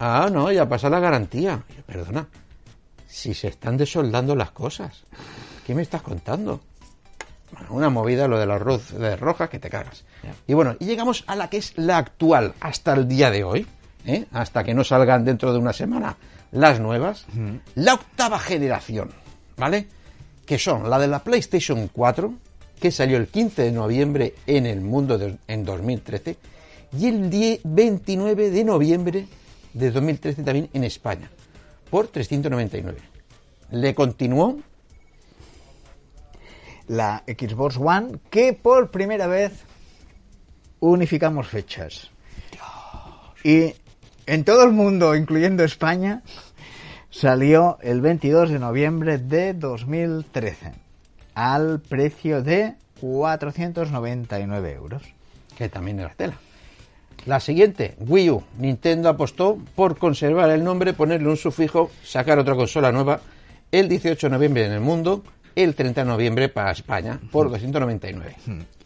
[0.01, 1.63] Ah, no, ya pasa la garantía.
[1.87, 2.27] Perdona,
[3.07, 5.05] si se están desoldando las cosas,
[5.67, 6.61] ¿qué me estás contando?
[7.71, 10.05] Una movida lo de las de rojas que te cagas.
[10.47, 13.67] Y bueno, y llegamos a la que es la actual hasta el día de hoy,
[14.07, 14.27] ¿eh?
[14.33, 16.17] hasta que no salgan dentro de una semana
[16.53, 17.27] las nuevas,
[17.75, 19.11] la octava generación,
[19.57, 19.87] ¿vale?
[20.47, 22.33] Que son la de la PlayStation 4,
[22.81, 26.37] que salió el 15 de noviembre en el mundo de- en 2013,
[26.99, 29.27] y el 10 29 de noviembre
[29.75, 31.29] de 2013 también en España,
[31.91, 32.99] por 399.
[33.73, 34.59] Le continuó
[36.89, 39.65] La Xbox One, que por primera vez
[40.81, 42.11] unificamos fechas.
[43.45, 43.75] Y
[44.27, 46.23] en todo el mundo, incluyendo España,
[47.11, 50.73] salió el 22 de noviembre de 2013
[51.35, 55.03] al precio de 499 euros.
[55.57, 56.35] Que también era tela.
[57.27, 58.43] La siguiente, Wii U.
[58.59, 63.21] Nintendo apostó por conservar el nombre, ponerle un sufijo, sacar otra consola nueva
[63.71, 65.23] el 18 de noviembre en el mundo,
[65.63, 68.37] el 30 de noviembre para España, por 299.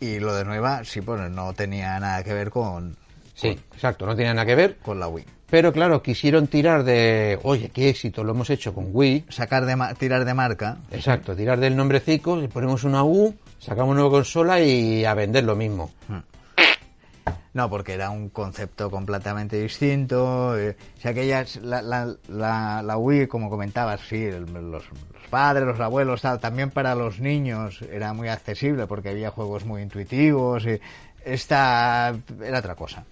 [0.01, 2.97] Y lo de nueva, sí, pues no tenía nada que ver con,
[3.35, 4.77] Sí, exacto, no tenía nada que ver.
[4.79, 5.25] con la Wii.
[5.51, 9.27] Pero claro, quisieron tirar de, oye, qué éxito, lo hemos hecho con Wii.
[9.29, 10.79] Sacar de tirar de marca.
[10.91, 15.45] Exacto, tirar del nombrecico, le ponemos una U, sacamos una nueva consola y a vender
[15.45, 15.91] lo mismo.
[17.55, 20.59] No, porque era un concepto completamente distinto.
[20.59, 24.85] eh, si aquellas, la, la, la, la Wii, como comentabas, sí, los, los
[25.29, 29.83] padres, los abuelos, tal, también para los niños era muy accesible porque había juegos muy
[29.83, 30.65] intuitivos.
[31.25, 33.05] Esta era otra cosa.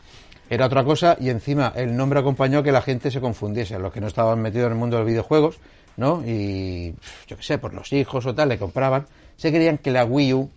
[0.49, 4.01] Era otra cosa y encima el nombre acompañó que la gente se confundiese, los que
[4.01, 5.59] no estaban metidos en el mundo de los videojuegos,
[5.97, 6.23] ¿no?
[6.27, 6.95] Y
[7.29, 10.35] yo qué sé, por los hijos o tal, le compraban, se creían que la Wii
[10.35, 10.51] U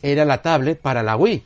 [0.00, 1.44] era la tablet para la Wii.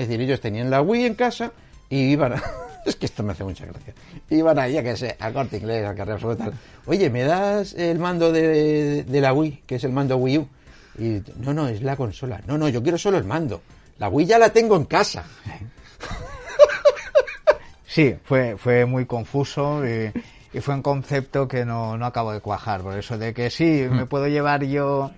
[0.00, 1.52] Es decir, ellos tenían la Wii en casa
[1.90, 2.42] y iban a...
[2.86, 3.92] Es que esto me hace mucha gracia.
[4.30, 6.54] Iban ahí, a que sé, a Corte Inglés, a Carrefour tal.
[6.86, 10.48] Oye, ¿me das el mando de, de la Wii, que es el mando Wii U?
[10.98, 12.40] Y no, no, es la consola.
[12.46, 13.60] No, no, yo quiero solo el mando.
[13.98, 15.24] La Wii ya la tengo en casa.
[17.86, 20.12] Sí, fue, fue muy confuso y,
[20.52, 22.82] y fue un concepto que no, no acabo de cuajar.
[22.82, 25.10] Por eso de que sí, me puedo llevar yo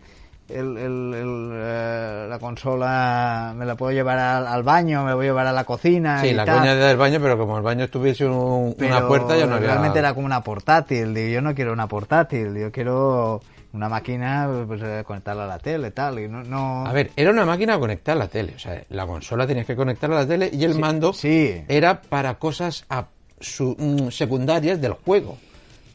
[0.55, 5.14] el, el- el, eh, la consola, me la puedo llevar al, al baño, me la
[5.14, 6.20] voy a llevar a la cocina.
[6.20, 6.59] Sí, y la tal.
[6.61, 9.68] coña del baño, pero como el baño tuviese un- una puerta ya no había...
[9.68, 11.14] realmente era como una portátil.
[11.14, 13.40] Digo, yo no quiero una portátil, yo quiero
[13.72, 16.18] una máquina pues, eh, conectarla a la tele tal.
[16.18, 16.86] Y no, no...
[16.86, 18.55] A ver, era una máquina conectada a la tele.
[18.57, 21.64] O sea, la consola tenías que conectar a la tele y el mando sí.
[21.68, 23.07] era para cosas a-
[23.40, 25.38] su- mm, secundarias del juego.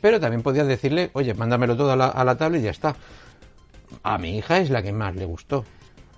[0.02, 2.96] Pero también podías decirle, oye, mándamelo todo a la, a la tablet y ya está.
[4.04, 5.66] A mi hija es la que más le gustó.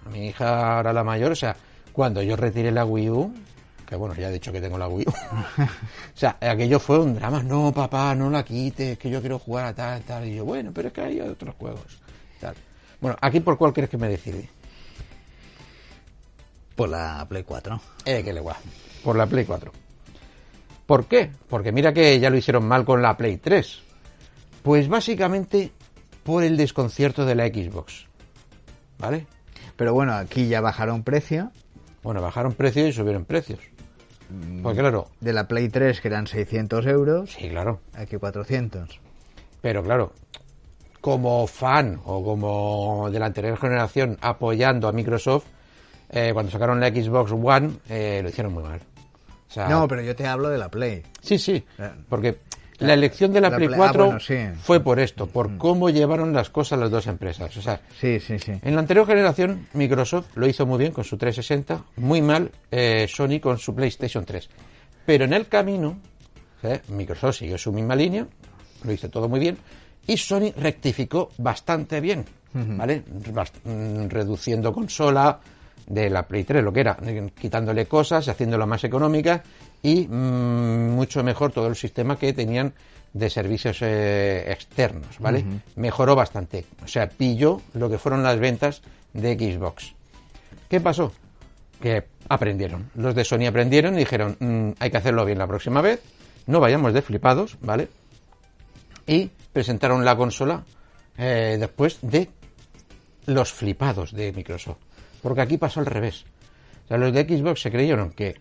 [0.05, 1.55] A mi hija, ahora la mayor, o sea,
[1.91, 3.33] cuando yo retiré la Wii U,
[3.87, 5.11] que bueno, ya he dicho que tengo la Wii U.
[5.61, 5.67] o
[6.13, 7.41] sea, aquello fue un drama.
[7.43, 10.27] No, papá, no la quites, que yo quiero jugar a tal, tal.
[10.27, 11.99] Y yo, bueno, pero es que hay otros juegos.
[12.39, 12.55] Tal.
[13.01, 14.47] Bueno, aquí por cuál crees que me decidí.
[16.75, 17.81] Por la Play 4.
[18.05, 18.55] Eh, que le guay.
[19.03, 19.71] Por la Play 4.
[20.85, 21.31] ¿Por qué?
[21.49, 23.79] Porque mira que ya lo hicieron mal con la Play 3.
[24.63, 25.71] Pues básicamente
[26.23, 28.05] por el desconcierto de la Xbox.
[28.97, 29.27] ¿Vale?
[29.75, 31.51] Pero bueno, aquí ya bajaron precio.
[32.03, 33.59] Bueno, bajaron precios y subieron precios.
[34.61, 37.79] Porque claro, De la Play 3, que eran 600 euros, sí, claro.
[37.95, 38.99] aquí 400.
[39.61, 40.13] Pero claro,
[41.01, 45.45] como fan o como de la anterior generación apoyando a Microsoft,
[46.09, 48.79] eh, cuando sacaron la Xbox One, eh, lo hicieron muy mal.
[49.49, 51.01] O sea, No, pero yo te hablo de la Play.
[51.21, 52.37] Sí, sí, Eh, porque
[52.79, 54.37] la elección de la, la Play Play- ah, 4 bueno, sí.
[54.61, 57.55] fue por esto, por cómo llevaron las cosas las dos empresas.
[57.57, 58.53] O sea, Sí, sí, sí.
[58.61, 63.07] en la anterior generación Microsoft lo hizo muy bien con su 360, muy mal eh,
[63.09, 64.49] Sony con su PlayStation 3.
[65.05, 65.97] Pero en el camino,
[66.63, 68.27] eh, Microsoft siguió su misma línea,
[68.83, 69.57] lo hizo todo muy bien,
[70.07, 73.03] y Sony rectificó bastante bien, ¿vale?
[73.33, 75.39] Bast- mm, reduciendo consola
[75.87, 79.43] de la Play 3, lo que era, eh, quitándole cosas, haciéndola más económica
[79.81, 82.73] y mm, mucho mejor todo el sistema que tenían
[83.13, 85.43] de servicios eh, externos, ¿vale?
[85.75, 86.65] Mejoró bastante.
[86.83, 88.81] O sea, pilló lo que fueron las ventas
[89.13, 89.93] de Xbox.
[90.69, 91.11] ¿Qué pasó?
[91.81, 92.91] Que aprendieron.
[92.95, 96.01] Los de Sony aprendieron y dijeron, "Mm, hay que hacerlo bien la próxima vez,
[96.45, 97.87] no vayamos de flipados, ¿vale?
[99.07, 100.63] Y presentaron la consola
[101.17, 102.29] eh, después de
[103.25, 104.77] los flipados de Microsoft.
[105.21, 106.25] Porque aquí pasó al revés.
[106.85, 108.35] O sea, los de Xbox se creyeron que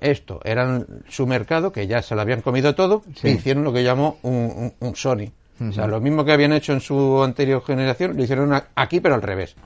[0.00, 3.28] esto era su mercado, que ya se lo habían comido todo, Sí.
[3.28, 5.30] e hicieron lo que llamó un, un- un Sony.
[5.58, 9.14] O sea, lo mismo que habían hecho en su anterior generación, lo hicieron aquí, pero
[9.14, 9.56] al revés.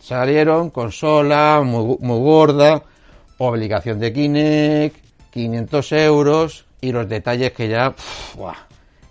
[0.00, 2.82] Salieron, consola, muy, gorda,
[3.36, 4.96] obligación de Kinect,
[5.30, 7.94] 500 euros y los detalles que ya,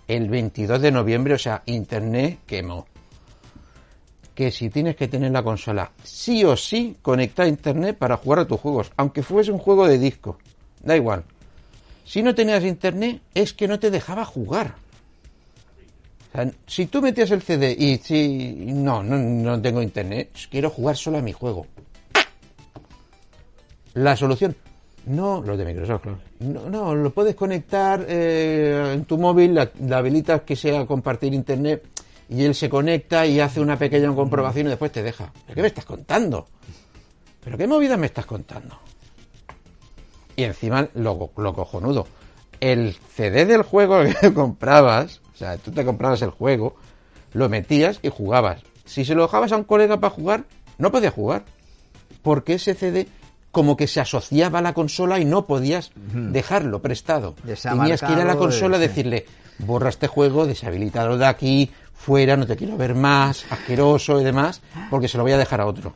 [0.08, 2.86] el 22 de noviembre, o sea, Internet quemó.
[4.38, 8.38] Que si tienes que tener la consola sí o sí conectada a Internet para jugar
[8.38, 10.38] a tus juegos, aunque fuese un juego de disco,
[10.80, 11.24] da igual.
[12.04, 14.76] Si no tenías Internet es que no te dejaba jugar.
[16.68, 21.18] Si tú metías el CD y si no, no, no tengo internet, quiero jugar solo
[21.18, 21.66] a mi juego.
[23.94, 24.54] La solución,
[25.06, 26.06] no, los de Microsoft.
[26.38, 31.34] No, no, lo puedes conectar eh, en tu móvil, la, la habilitas que sea compartir
[31.34, 31.82] internet
[32.28, 35.32] y él se conecta y hace una pequeña comprobación y después te deja.
[35.46, 36.46] ¿Pero qué me estás contando?
[37.42, 38.78] ¿Pero qué movida me estás contando?
[40.36, 42.06] Y encima, lo, lo cojonudo,
[42.60, 46.76] el CD del juego que comprabas, o sea, tú te comprabas el juego,
[47.32, 48.62] lo metías y jugabas.
[48.84, 50.44] Si se lo dejabas a un colega para jugar,
[50.78, 51.44] no podía jugar.
[52.22, 53.06] Porque ese CD
[53.50, 57.34] como que se asociaba a la consola y no podías dejarlo prestado.
[57.62, 59.26] Tenías que ir a la consola y decirle,
[59.58, 64.62] borra este juego, deshabilitado de aquí, fuera, no te quiero ver más, asqueroso y demás,
[64.88, 65.92] porque se lo voy a dejar a otro.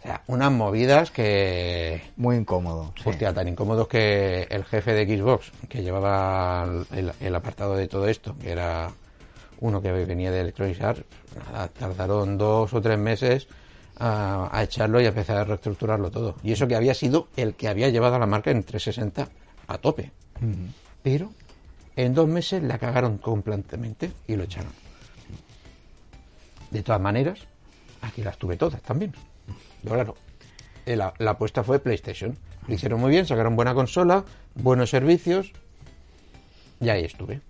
[0.00, 2.02] O sea, unas movidas que...
[2.16, 2.92] Muy incómodo.
[3.04, 8.06] Hostia, tan incómodos que el jefe de Xbox, que llevaba el, el apartado de todo
[8.06, 8.90] esto, que era
[9.60, 11.04] uno que venía de Electronic Arts,
[11.50, 13.48] nada, tardaron dos o tres meses
[13.98, 16.36] a, echarlo y a empezar a reestructurarlo todo.
[16.42, 19.28] Y eso que había sido el que había llevado a la marca en 360
[19.66, 20.10] a tope.
[21.02, 21.30] Pero
[21.96, 24.83] en dos meses la cagaron completamente y lo echaron.
[26.74, 27.38] De todas maneras,
[28.02, 29.12] aquí las tuve todas también.
[29.84, 30.14] Pero claro,
[30.86, 32.36] eh, la, la apuesta fue PlayStation.
[32.66, 34.24] Lo hicieron muy bien, sacaron buena consola,
[34.56, 35.52] buenos servicios
[36.80, 37.40] y ahí estuve.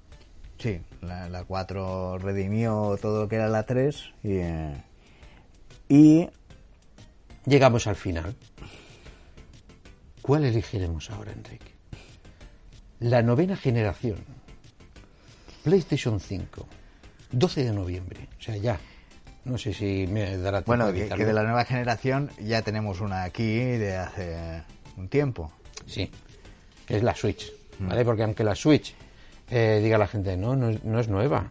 [0.58, 4.82] Sí, la, 4 redimió todo lo que era la 3 y, eh,
[5.88, 6.28] y
[7.46, 8.36] llegamos al final.
[10.20, 11.72] ¿Cuál elegiremos ahora, Enrique?
[13.00, 14.18] La novena generación.
[15.62, 16.66] PlayStation 5.
[17.32, 18.28] 12 de noviembre.
[18.38, 18.78] O sea, ya.
[19.44, 23.00] No sé si me dará tiempo Bueno, que, que, de la nueva generación ya tenemos
[23.00, 24.62] una aquí de hace
[24.96, 25.52] un tiempo.
[25.86, 26.10] Sí,
[26.86, 27.52] que es la Switch.
[27.78, 28.02] ¿Vale?
[28.02, 28.06] Mm.
[28.06, 28.94] Porque aunque la Switch
[29.50, 31.50] eh, diga la gente, no, no, no es nueva.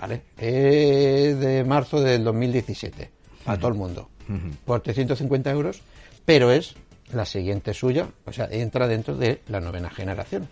[0.00, 0.22] ¿Vale?
[0.36, 3.10] Es de marzo del 2017
[3.46, 4.08] a todo el mundo,
[4.64, 5.82] por 350 euros,
[6.24, 6.74] pero es
[7.12, 10.48] la siguiente suya, o sea, entra dentro de la novena generación.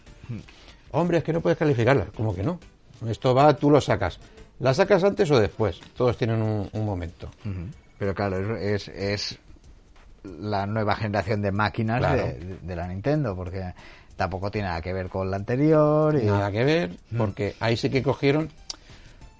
[0.92, 2.58] Hombre, es que no puedes calificarla, como que no.
[3.06, 4.18] Esto va, tú lo sacas.
[4.58, 5.80] ¿La sacas antes o después?
[5.96, 7.30] Todos tienen un, momento.
[7.98, 9.38] Pero claro, es, es
[10.40, 12.00] la nueva generación de máquinas
[12.62, 13.72] de, la Nintendo, porque
[14.16, 16.18] tampoco tiene nada que ver con la anterior.
[16.20, 16.26] Y...
[16.26, 18.50] Nada que ver, porque ahí sí que cogieron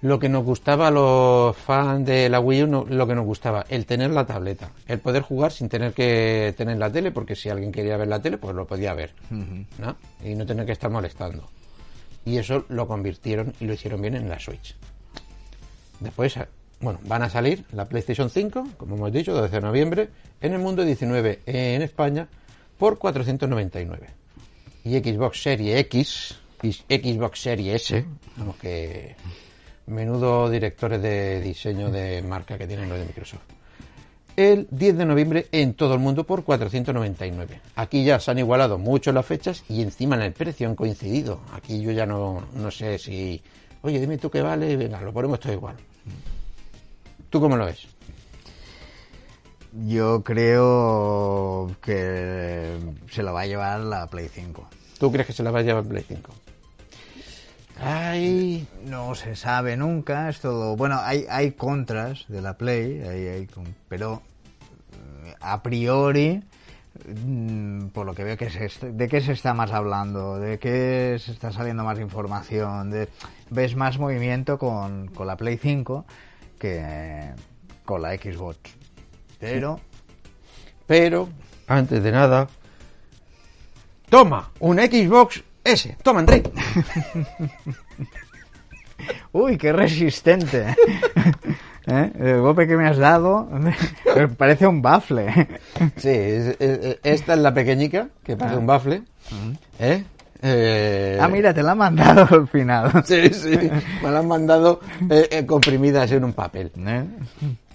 [0.01, 3.65] lo que nos gustaba a los fans de la Wii U, lo que nos gustaba,
[3.69, 7.49] el tener la tableta, el poder jugar sin tener que tener la tele, porque si
[7.49, 9.95] alguien quería ver la tele, pues lo podía ver, ¿no?
[10.23, 11.49] Y no tener que estar molestando.
[12.25, 14.75] Y eso lo convirtieron y lo hicieron bien en la Switch.
[15.99, 16.35] Después,
[16.79, 20.09] bueno, van a salir la PlayStation 5, como hemos dicho, 12 de noviembre,
[20.41, 22.27] en el mundo 19 en España,
[22.77, 24.07] por 499.
[24.83, 28.05] Y Xbox Series X, y Xbox Series S,
[28.37, 29.15] vamos que
[29.87, 33.41] Menudo directores de diseño de marca que tienen los de Microsoft.
[34.35, 37.61] El 10 de noviembre en todo el mundo por 499.
[37.75, 41.39] Aquí ya se han igualado mucho las fechas y encima en el precio han coincidido.
[41.53, 43.41] Aquí yo ya no, no sé si,
[43.81, 45.75] oye, dime tú qué vale, venga, lo ponemos todo igual.
[47.29, 47.87] ¿Tú cómo lo ves?
[49.85, 52.77] Yo creo que
[53.11, 54.67] se lo va a llevar la Play 5.
[54.97, 56.33] ¿Tú crees que se la va a llevar Play 5?
[57.79, 60.75] Ay, no se sabe nunca, es todo.
[60.75, 63.47] Bueno, hay, hay contras de la Play, hay,
[63.87, 64.23] pero
[65.25, 66.41] eh, a priori,
[67.93, 71.31] por lo que veo que se, de qué se está más hablando, de qué se
[71.31, 73.09] está saliendo más información, de,
[73.49, 76.05] ves más movimiento con, con la Play 5
[76.59, 77.31] que
[77.85, 78.57] con la Xbox.
[79.39, 79.79] Pero,
[80.85, 81.29] pero,
[81.67, 82.47] antes de nada,
[84.09, 86.49] toma un Xbox ese, toma, Enrique.
[89.33, 90.73] Uy, qué resistente.
[91.87, 92.11] ¿Eh?
[92.19, 93.47] El golpe que me has dado
[94.37, 95.47] parece un bafle.
[95.95, 99.03] Sí, esta es la pequeñica, que parece un bafle.
[99.79, 100.03] ¿Eh?
[100.41, 101.17] ¿Eh?
[101.19, 102.91] Ah, mira, te la han mandado al final.
[103.05, 103.57] Sí, sí,
[104.03, 106.71] me la han mandado eh, eh comprimidas en un papel.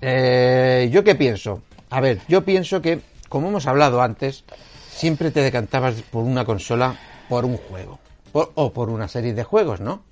[0.00, 0.90] ¿Eh?
[0.92, 1.62] ¿Yo qué pienso?
[1.88, 3.00] A ver, yo pienso que,
[3.30, 4.44] como hemos hablado antes,
[4.90, 6.94] siempre te decantabas por una consola
[7.28, 7.98] por un juego
[8.32, 10.02] o por una serie de juegos, ¿no?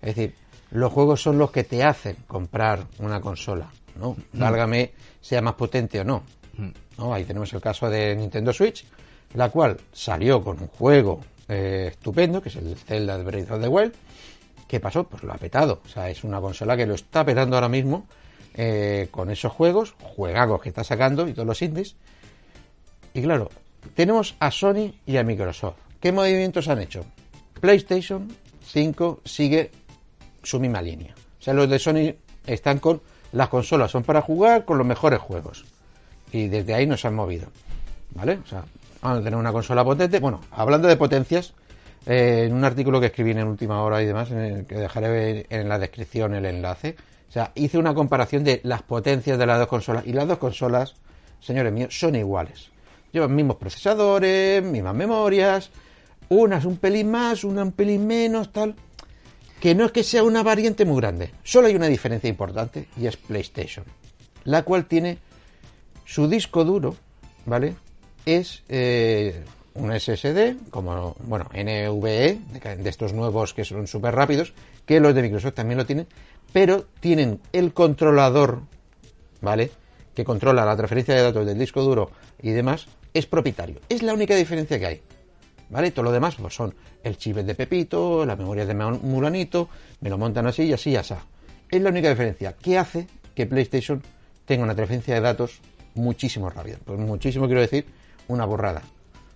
[0.00, 0.34] Es decir,
[0.72, 4.16] los juegos son los que te hacen comprar una consola, ¿no?
[4.32, 4.38] Mm.
[4.38, 6.22] Válgame sea más potente o no.
[6.56, 6.68] Mm.
[6.98, 7.14] ¿no?
[7.14, 8.84] Ahí tenemos el caso de Nintendo Switch,
[9.34, 13.60] la cual salió con un juego eh, estupendo, que es el Zelda de Breath of
[13.60, 13.92] the Wild.
[14.66, 15.04] ¿Qué pasó?
[15.04, 15.82] Pues lo ha petado.
[15.84, 18.06] O sea, es una consola que lo está petando ahora mismo
[18.54, 21.96] eh, con esos juegos, juegagos que está sacando y todos los indies.
[23.12, 23.50] Y claro,
[23.94, 25.76] tenemos a Sony y a Microsoft.
[26.00, 27.04] ¿Qué movimientos han hecho?
[27.60, 28.28] PlayStation
[28.64, 29.70] 5 sigue
[30.42, 31.14] su misma línea.
[31.38, 32.14] O sea, los de Sony
[32.46, 33.00] están con
[33.32, 35.64] las consolas, son para jugar con los mejores juegos.
[36.32, 37.48] Y desde ahí no se han movido.
[38.14, 38.38] ¿Vale?
[38.44, 38.64] O sea,
[39.00, 40.20] van a tener una consola potente.
[40.20, 41.54] Bueno, hablando de potencias,
[42.06, 45.78] eh, en un artículo que escribí en última hora y demás, que dejaré en la
[45.78, 46.96] descripción el enlace,
[47.28, 50.06] o sea, hice una comparación de las potencias de las dos consolas.
[50.06, 50.96] Y las dos consolas,
[51.40, 52.70] señores míos, son iguales.
[53.10, 55.70] Llevan mismos procesadores, mismas memorias,
[56.28, 58.74] unas un pelín más, una un pelín menos, tal.
[59.62, 61.30] Que no es que sea una variante muy grande.
[61.44, 63.84] Solo hay una diferencia importante y es PlayStation.
[64.42, 65.18] La cual tiene
[66.04, 66.96] su disco duro,
[67.46, 67.76] ¿vale?
[68.26, 69.44] Es eh,
[69.74, 72.40] un SSD, como, bueno, NVE,
[72.76, 74.52] de estos nuevos que son súper rápidos,
[74.84, 76.08] que los de Microsoft también lo tienen,
[76.52, 78.62] pero tienen el controlador,
[79.40, 79.70] ¿vale?
[80.16, 82.10] Que controla la transferencia de datos del disco duro
[82.42, 83.76] y demás, es propietario.
[83.88, 85.02] Es la única diferencia que hay.
[85.72, 85.90] ¿Vale?
[85.90, 89.68] Todo lo demás pues son el chip de Pepito, la memoria de Mulanito,
[90.00, 91.14] me lo montan así y así y así.
[91.68, 94.00] Es la única diferencia que hace que PlayStation
[94.44, 95.60] tenga una transferencia de datos
[95.94, 96.76] muchísimo rápida.
[96.84, 97.86] Pues muchísimo quiero decir
[98.28, 98.82] una borrada.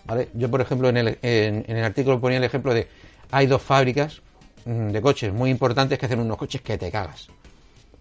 [0.05, 0.29] ¿Vale?
[0.35, 2.87] Yo, por ejemplo, en el, en el artículo ponía el ejemplo de
[3.33, 4.23] hay dos fábricas
[4.67, 7.29] Mm, de coches muy importantes que hacen unos coches que te cagas,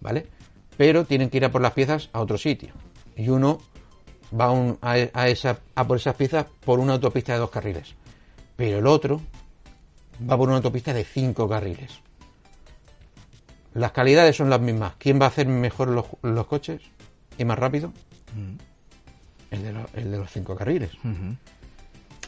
[0.00, 0.26] ¿vale?
[0.76, 2.70] Pero tienen que ir a por las piezas a otro sitio.
[3.16, 3.60] Y uno
[4.38, 7.94] va a, esa, a por esas piezas por una autopista de dos carriles.
[8.56, 9.20] Pero el otro
[10.28, 12.00] va por una autopista de cinco carriles.
[13.74, 14.94] Las calidades son las mismas.
[14.98, 15.88] ¿Quién va a hacer mejor
[16.22, 16.80] los, coches
[17.36, 17.92] y más rápido?
[18.34, 18.56] Mm.
[19.94, 20.90] El, de los cinco carriles.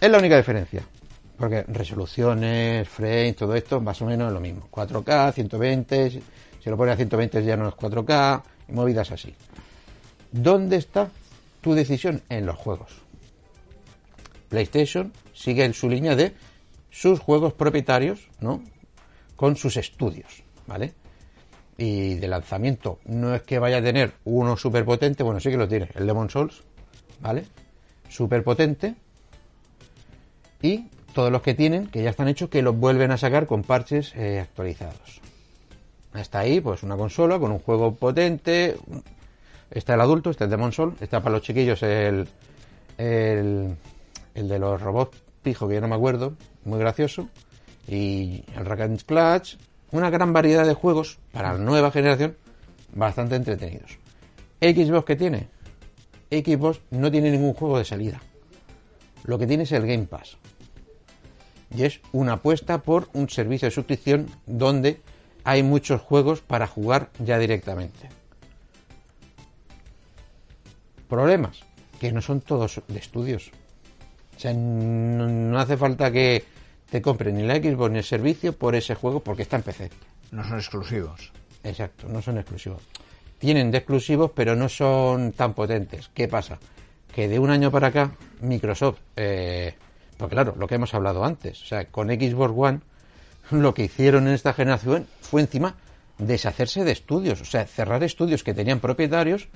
[0.00, 0.82] Es la única diferencia.
[1.38, 4.68] Porque resoluciones, frames, todo esto, más o menos es lo mismo.
[4.70, 6.22] 4K, 120, si
[6.70, 9.34] lo pones a 120 ya no es 4K, y movidas así.
[10.32, 11.08] ¿Dónde está
[11.60, 12.22] tu decisión?
[12.28, 12.90] En los juegos.
[14.48, 16.34] PlayStation sigue en su línea de
[16.90, 18.62] sus juegos propietarios, ¿no?
[19.36, 20.94] Con sus estudios, ¿vale?
[21.76, 25.56] Y de lanzamiento no es que vaya a tener uno súper potente, bueno, sí que
[25.56, 26.64] lo tiene, el Demon Souls,
[27.20, 27.44] ¿vale?
[28.08, 28.96] Súper potente.
[30.60, 33.62] Y todos los que tienen, que ya están hechos, que los vuelven a sacar con
[33.62, 35.20] parches eh, actualizados.
[36.14, 38.76] Hasta ahí, pues una consola con un juego potente.
[39.70, 40.96] Está el adulto, este es Demon Soul.
[41.00, 42.26] Está para los chiquillos el,
[42.96, 43.76] el,
[44.34, 47.28] el de los robots pijo, que yo no me acuerdo, muy gracioso.
[47.86, 49.56] Y el Rack and Splash.
[49.90, 52.36] Una gran variedad de juegos para la nueva generación,
[52.94, 53.98] bastante entretenidos.
[54.60, 55.48] Xbox que tiene.
[56.30, 58.20] Xbox no tiene ningún juego de salida.
[59.24, 60.36] Lo que tiene es el Game Pass
[61.74, 65.00] y es una apuesta por un servicio de suscripción donde
[65.44, 68.08] hay muchos juegos para jugar ya directamente.
[71.08, 71.60] Problemas,
[72.00, 73.50] que no son todos de estudios.
[74.38, 76.44] O sea, no, hace falta que
[76.88, 79.90] te compren ni la Xbox ni el servicio por ese juego porque está en PC.
[80.30, 81.32] No son exclusivos.
[81.64, 82.80] Exacto, no son exclusivos.
[83.40, 86.08] Tienen de exclusivos, pero no son tan potentes.
[86.14, 86.60] ¿Qué pasa?
[87.12, 89.74] Que de un año para acá, Microsoft eh,
[90.16, 91.60] pues claro, lo que hemos hablado antes.
[91.60, 92.80] O sea, con Xbox One
[93.50, 95.74] lo que hicieron en esta generación fue encima
[96.18, 97.40] deshacerse de estudios.
[97.40, 99.48] O sea, cerrar estudios que tenían propietarios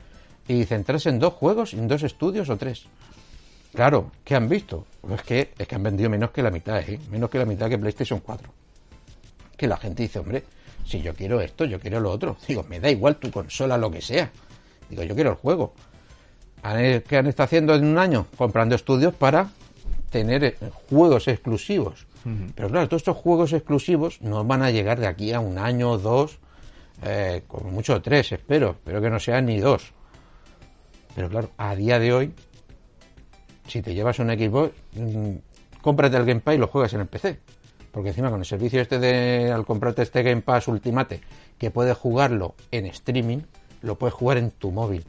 [0.49, 2.87] y centrarse en dos juegos, en dos estudios o tres.
[3.75, 4.87] Claro, ¿qué han visto?
[5.01, 7.01] Pues que, es que han vendido menos que la mitad, ¿eh?
[7.11, 8.49] menos que la mitad que PlayStation 4.
[9.57, 10.45] Que la gente dice, hombre,
[10.85, 12.37] si yo quiero esto, yo quiero lo otro.
[12.47, 14.31] Digo, me da igual tu consola, lo que sea.
[14.91, 15.73] Digo, yo quiero el juego.
[16.63, 18.27] ¿Qué han estado haciendo en un año?
[18.37, 19.51] Comprando estudios para
[20.11, 20.57] tener eh,
[20.89, 22.07] juegos exclusivos.
[22.55, 25.91] Pero claro, todos estos juegos exclusivos no van a llegar de aquí a un año
[25.91, 26.39] o dos,
[27.03, 29.93] eh, como mucho tres, espero, pero que no sean ni dos.
[31.17, 32.33] Pero claro, a día de hoy,
[33.67, 35.35] si te llevas un Xbox, mm,
[35.81, 37.39] cómprate el Game Pass y lo juegas en el PC.
[37.91, 41.21] Porque encima con el servicio este de, al comprarte este Game Pass Ultimate,
[41.59, 43.41] que puedes jugarlo en streaming,
[43.83, 45.05] lo puedes jugar en tu móvil.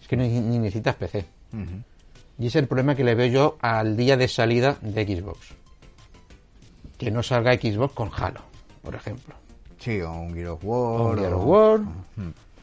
[0.00, 1.26] Es que ni, necesitas PC.
[2.38, 5.54] Y es el problema que le veo yo al día de salida de Xbox.
[6.96, 8.40] Que no salga Xbox con Halo,
[8.82, 9.34] por ejemplo.
[9.78, 11.18] Sí, o un Gear of War.
[11.18, 11.80] Gear of War.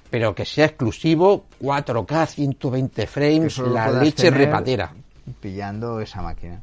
[0.09, 4.93] Pero que sea exclusivo, 4K, 120 frames, la leche repatera.
[5.39, 6.61] Pillando esa máquina.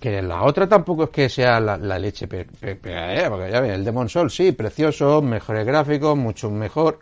[0.00, 4.08] Que la otra tampoco es que sea la, leche, eh, porque ya ves, el Demon
[4.08, 6.98] Soul sí, precioso, mejores gráficos, mucho mejor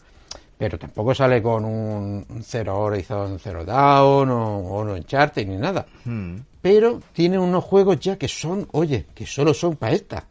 [0.57, 5.87] pero tampoco sale con un Zero Horizon Zero Down o, o no Uncharted ni nada.
[6.05, 6.37] Hmm.
[6.63, 10.25] Pero tiene unos juegos ya que son, oye, que solo son para esta.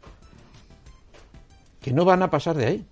[1.80, 2.84] Que no van a pasar de ahí.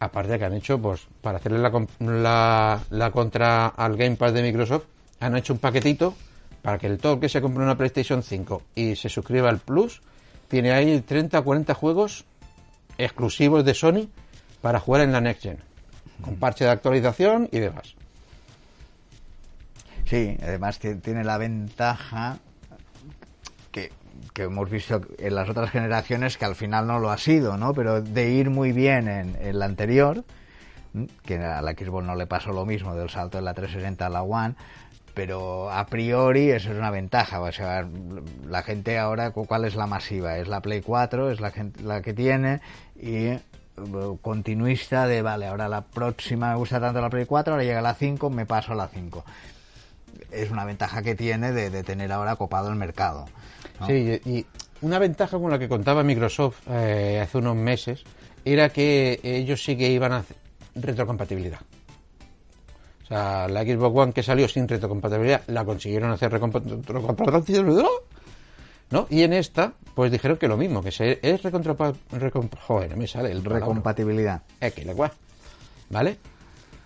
[0.00, 4.42] Aparte de que han hecho, pues, para hacerle la, la, contra al Game Pass de
[4.42, 4.84] Microsoft,
[5.20, 6.14] han hecho un paquetito
[6.62, 10.00] para que el todo que se compre una PlayStation 5 y se suscriba al Plus,
[10.48, 12.24] tiene ahí 30 o 40 juegos
[12.96, 14.08] exclusivos de Sony
[14.62, 15.58] para jugar en la Next Gen,
[16.22, 17.94] con parche de actualización y demás.
[20.06, 22.38] Sí, además tiene la ventaja
[24.32, 27.72] que, hemos visto en las otras generaciones que al final no lo ha sido, ¿no?
[27.74, 30.24] Pero de ir muy bien en, la anterior,
[31.24, 34.10] que a la Xbox no le pasó lo mismo del salto de la 360 a
[34.10, 34.54] la One,
[35.14, 37.40] pero a priori eso es una ventaja.
[37.40, 37.86] O sea,
[38.48, 40.38] la gente ahora, ¿cuál es la masiva?
[40.38, 41.52] Es la Play 4, es la,
[41.82, 42.60] la que tiene
[42.96, 43.38] y
[44.20, 47.94] continuista de, vale, ahora la próxima me gusta tanto la Play 4, ahora llega la
[47.94, 49.24] 5, me paso a la 5.
[50.30, 53.26] Es una ventaja que tiene de, tener ahora copado el mercado.
[53.86, 54.46] Sí, y
[54.82, 58.04] una ventaja con la que contaba Microsoft eh, hace unos meses
[58.44, 60.36] era que ellos sí que iban a hacer
[60.74, 61.60] retrocompatibilidad.
[63.02, 67.84] O sea, la Xbox One que salió sin retrocompatibilidad la consiguieron hacer retrocompatibilidad.
[68.90, 69.06] ¿No?
[69.08, 71.40] Y en esta, pues dijeron que lo mismo, que se, es
[72.66, 74.42] joder, me sale el recompatibilidad.
[74.60, 74.94] Es que le
[75.90, 76.18] ¿Vale?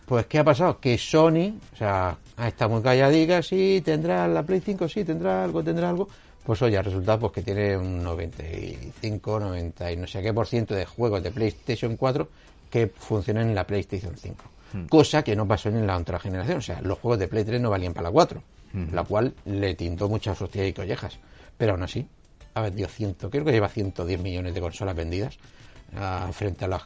[0.07, 0.81] Pues, ¿qué ha pasado?
[0.81, 5.63] Que Sony, o sea, está muy calladica, sí, tendrá la Play 5, sí, tendrá algo,
[5.63, 6.09] tendrá algo.
[6.45, 10.75] Pues oye, resulta pues que tiene un 95, 90 y no sé qué por ciento
[10.75, 12.29] de juegos de PlayStation 4
[12.71, 14.45] que funcionan en la PlayStation 5.
[14.73, 14.87] Hmm.
[14.87, 16.59] Cosa que no pasó en la otra generación.
[16.59, 18.85] O sea, los juegos de Play 3 no valían para la 4, hmm.
[18.93, 21.19] la cual le tintó muchas hostias y collejas.
[21.57, 22.07] Pero aún así,
[22.55, 25.39] ha vendido 100, creo que lleva 110 millones de consolas vendidas
[25.97, 26.83] ah, frente a las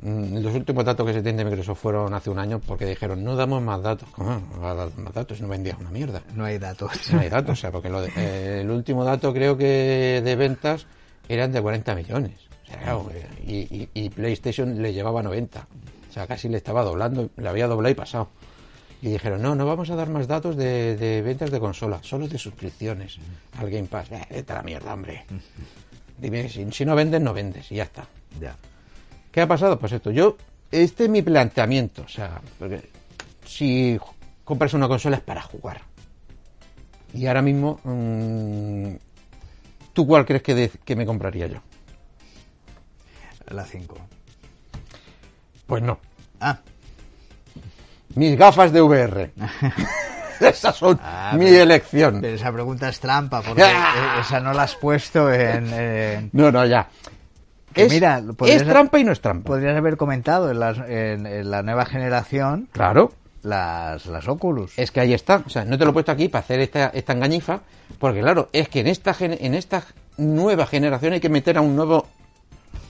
[0.00, 3.34] los últimos datos que se tienen de Microsoft fueron hace un año porque dijeron no
[3.34, 4.08] damos más datos.
[4.10, 4.40] ¿Cómo?
[4.60, 6.22] más datos no vendías una mierda.
[6.34, 6.92] No hay datos.
[7.12, 10.86] No hay datos, o sea, porque eh, el último dato creo que de ventas
[11.28, 12.32] eran de 40 millones.
[13.44, 15.66] y, PlayStation le llevaba 90.
[16.08, 18.28] O sea, casi le estaba doblando, le había doblado y pasado.
[19.02, 22.38] Y dijeron, no, no vamos a dar más datos de, ventas de consola, solo de
[22.38, 23.18] suscripciones
[23.58, 24.12] al Game Pass.
[24.12, 25.24] Eh, vete a la mierda, hombre.
[26.18, 28.06] Dime, si, si no vendes, no vendes y ya está.
[28.40, 28.56] Ya.
[29.30, 29.78] ¿Qué ha pasado?
[29.78, 30.36] Pues esto, yo,
[30.70, 32.88] este es mi planteamiento, o sea, porque
[33.44, 33.98] si
[34.44, 35.82] compras una consola es para jugar.
[37.12, 38.94] Y ahora mismo, mm,
[39.92, 41.58] ¿tú cuál crees que, que me compraría yo?
[43.48, 43.96] La 5.
[45.66, 45.98] Pues no.
[46.40, 46.58] Ah.
[48.14, 49.32] Mis gafas de VR.
[50.40, 52.20] Esas son ah, mi elección.
[52.20, 53.62] Pero esa pregunta es trampa, porque
[54.20, 56.30] esa no la has puesto en...
[56.32, 56.88] No, no, ya
[57.84, 59.46] es, mira, es trampa y no es trampa.
[59.46, 62.68] Podrías haber comentado en, la nueva generación.
[62.72, 63.12] Claro.
[63.42, 64.78] Las, las Oculus.
[64.78, 65.42] Es que ahí está.
[65.46, 67.60] O sea, no te lo he puesto aquí para hacer esta, esta engañifa.
[67.98, 69.84] Porque claro, es que en esta, en esta
[70.16, 72.06] nueva generación hay que meter a un nuevo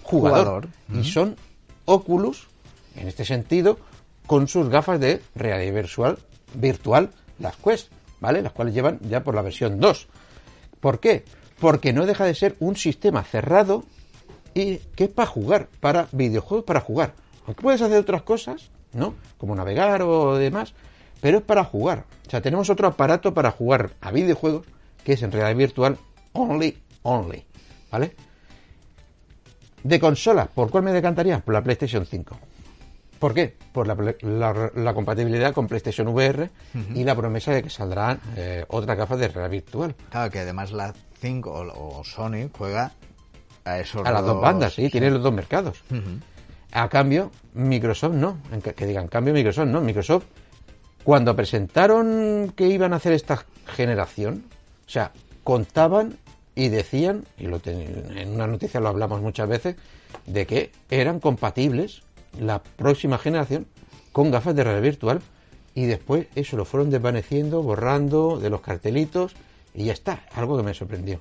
[0.02, 0.68] jugador.
[0.92, 1.36] Y son
[1.84, 2.48] Oculus,
[2.96, 3.78] en este sentido,
[4.26, 6.18] con sus gafas de realidad virtual,
[6.54, 8.42] virtual, las Quest, ¿vale?
[8.42, 10.08] Las cuales llevan ya por la versión 2.
[10.80, 11.24] ¿Por qué?
[11.60, 13.84] Porque no deja de ser un sistema cerrado
[14.58, 17.14] y que es para jugar, para videojuegos para jugar.
[17.46, 19.14] Aunque puedes hacer otras cosas, ¿no?
[19.38, 20.74] Como navegar o demás,
[21.20, 22.04] pero es para jugar.
[22.26, 24.66] O sea, tenemos otro aparato para jugar a videojuegos
[25.04, 25.98] que es en realidad virtual
[26.32, 27.44] only, only,
[27.90, 28.14] ¿vale?
[29.82, 31.38] De consola, ¿por cuál me decantaría?
[31.38, 32.38] Por la PlayStation 5.
[33.18, 33.56] ¿Por qué?
[33.72, 36.50] Por la, compatibilidad con PlayStation VR
[36.94, 39.94] y la promesa de que saldrán eh, otras gafas de realidad virtual.
[40.10, 42.92] Claro, que además la 5 o, o Sony juega
[43.74, 45.82] a, las dos bandas, sí, tiene los dos mercados.
[46.72, 48.38] A cambio, Microsoft no.
[48.76, 49.80] Que digan, cambio Microsoft no.
[49.80, 50.24] Microsoft,
[51.04, 54.44] cuando presentaron que iban a hacer esta generación,
[54.86, 55.12] o sea,
[55.44, 56.16] contaban
[56.54, 59.76] y decían, y lo en una noticia lo hablamos muchas veces,
[60.26, 62.02] de que eran compatibles
[62.38, 63.66] la próxima generación
[64.12, 65.20] con gafas de realidad virtual
[65.74, 69.34] y después eso lo fueron desvaneciendo, borrando de los cartelitos
[69.74, 71.20] y ya está, algo que me sorprendió.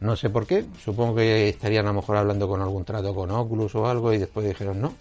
[0.00, 3.30] No sé por qué, supongo que estarían a lo mejor hablando con algún trato con
[3.30, 4.94] Oculus o algo y después dijeron no,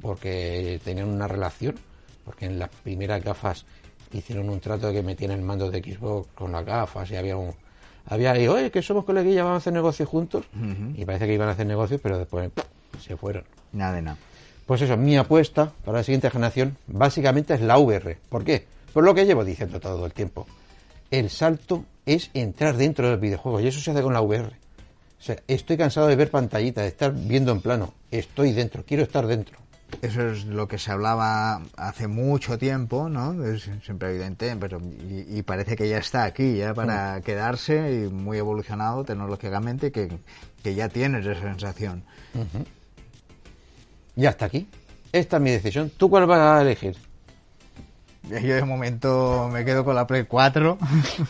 [0.00, 1.76] porque tenían una relación,
[2.24, 3.64] porque en las primeras gafas
[4.12, 7.36] hicieron un trato de que metían el mando de Xbox con las gafas y había
[7.36, 7.54] un...
[8.10, 10.46] Había oye, que somos coleguillas, vamos a hacer negocios juntos.
[10.94, 12.50] Y parece que iban a hacer negocios, pero después
[12.98, 13.44] se fueron.
[13.72, 14.18] Nada de nada.
[14.64, 18.18] Pues eso, mi apuesta para la siguiente generación básicamente es la VR.
[18.28, 18.66] ¿Por qué?
[18.92, 20.46] Por lo que llevo diciendo todo el tiempo.
[21.10, 24.48] El salto es entrar dentro del videojuego y eso se hace con la VR.
[24.48, 27.92] O sea, estoy cansado de ver pantallita, de estar viendo en plano.
[28.10, 29.58] Estoy dentro, quiero estar dentro.
[30.00, 33.44] Eso es lo que se hablaba hace mucho tiempo, ¿no?
[33.44, 38.38] Es siempre evidente, pero y, parece que ya está aquí, ya para quedarse y muy
[38.38, 40.10] evolucionado tecnológicamente, que,
[40.62, 42.04] ya tienes esa sensación.
[44.14, 44.66] Ya está aquí.
[45.12, 45.90] Esta es mi decisión.
[45.96, 46.96] ¿Tú cuál vas a elegir?
[48.42, 50.78] Yo de momento me quedo con la Play 4.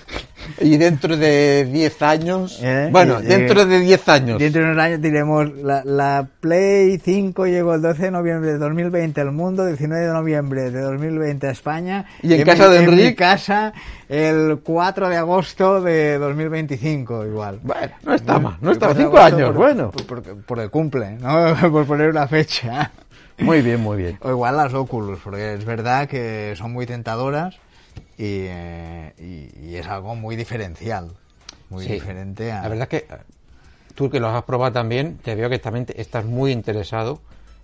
[0.61, 2.59] y dentro de 10 años.
[2.63, 2.89] ¿Eh?
[2.91, 4.39] Bueno, dentro de 10 años.
[4.39, 9.21] Dentro de unos años diremos: la, Play 5 llegó el 12 de noviembre de 2020
[9.21, 12.07] al mundo, 19 de noviembre de 2020 a España.
[12.23, 13.09] Y en, casa de Enrique.
[13.09, 13.73] En casa
[14.09, 17.61] el 4 de agosto de 2025, igual.
[17.63, 19.91] Bueno, no está mal, no está 5 años, bueno.
[20.47, 21.55] Por, el cumple, ¿no?
[21.71, 22.91] por poner una fecha.
[23.39, 24.19] Muy bien, muy bien.
[24.23, 27.57] O igual las Oculus, porque es verdad que son muy tentadoras
[28.17, 31.11] y, eh, y- y es algo muy diferencial.
[31.71, 31.93] Muy Sí.
[31.95, 32.63] diferente a...
[32.63, 33.09] La verdad es que
[33.95, 37.21] tú que los has probado también, te veo que también te- estás muy interesado.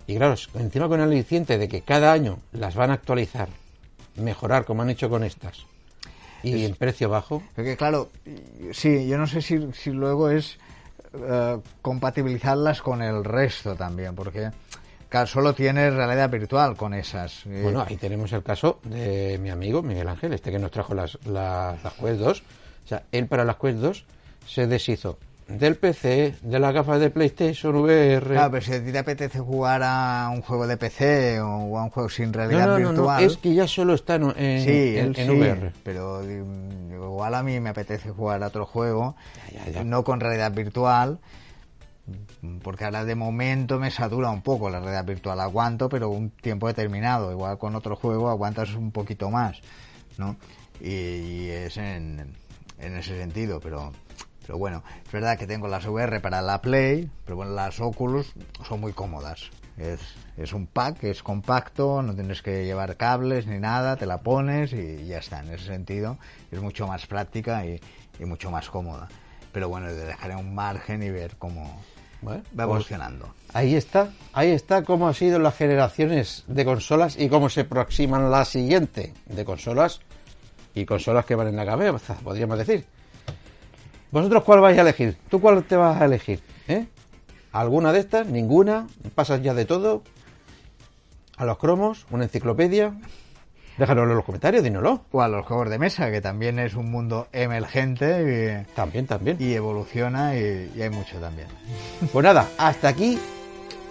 [0.07, 3.49] Y claro, encima con el aliciente de que cada año las van a actualizar,
[4.15, 5.65] mejorar como han hecho con estas,
[6.43, 7.41] y en precio bajo.
[7.55, 8.09] Porque claro,
[8.71, 10.59] sí, yo no sé si, si luego es
[11.13, 14.51] eh, compatibilizarlas con el resto también, porque
[15.15, 17.45] claro, solo tienes realidad virtual con esas.
[17.45, 20.93] Eh, Bueno, ahí tenemos el caso de mi amigo Miguel Ángel, este que nos trajo
[20.93, 22.43] las, las, las Quest 2.
[22.83, 24.03] O sea, él para las Quest 2
[24.45, 25.17] se deshizo
[25.47, 28.25] del PC, de las gafas de PlayStation VR.
[28.33, 31.83] Claro, pero si a ti te apetece jugar a un juego de PC o a
[31.85, 33.23] un juego sin no, realidad no, no, no, virtual.
[33.23, 35.71] es que ya solo está en, en, Sí, en- en sí, VR.
[35.83, 39.15] pero mm, igual a mí me apetece jugar a otro juego,
[39.53, 39.83] Ya, ya, ya.
[39.85, 41.19] no con realidad virtual,
[42.61, 46.67] porque ahora de momento me satura un poco la realidad virtual, aguanto, pero un tiempo
[46.67, 49.59] determinado, igual con otro juego aguantas un poquito más,
[50.17, 50.37] ¿no?
[50.79, 52.35] Y, es en,
[52.79, 53.91] en ese sentido, pero...
[54.45, 58.31] Pero bueno, es verdad que tengo las VR para la Play, pero bueno, las Oculus
[58.63, 59.49] son muy cómodas.
[59.75, 59.99] Es,
[60.37, 64.71] es un pack, es compacto, no tienes que llevar cables ni nada, te la pones
[64.71, 65.39] y ya está.
[65.39, 66.17] En ese sentido
[66.51, 67.81] es mucho más práctica y,
[68.19, 69.09] mucho más cómoda.
[69.51, 71.81] Pero bueno, dejaré un margen y ver cómo
[72.21, 73.33] Bueno, va pues evolucionando.
[73.53, 78.31] ahí está, ahí está cómo han sido las generaciones de consolas y cómo se aproximan
[78.31, 79.99] la siguiente de consolas
[80.73, 82.85] y consolas que van en la cabeza, podríamos decir.
[84.11, 85.17] ¿Vosotros cuál vais a elegir?
[85.29, 86.39] ¿Tú cuál te vas a elegir?
[86.67, 86.87] ¿Eh?
[87.51, 88.27] ¿Alguna de estas?
[88.27, 88.87] ¿Ninguna?
[89.13, 90.03] ¿Pasas ya de todo?
[91.37, 92.05] ¿A los cromos?
[92.11, 92.93] ¿Una enciclopedia?
[93.77, 95.01] Déjanoslo en los comentarios, dínoslo.
[95.11, 99.37] O a los juegos de mesa, que también es un mundo emergente También, también.
[99.39, 101.47] y, y evoluciona y, y hay mucho también.
[102.11, 103.19] Pues nada, hasta aquí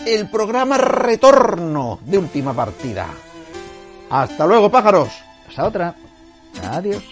[0.07, 3.07] el programa Retorno de Última Partida.
[4.11, 5.09] Hasta luego, pájaros.
[5.49, 5.95] Hasta otra.
[6.71, 7.03] Adiós.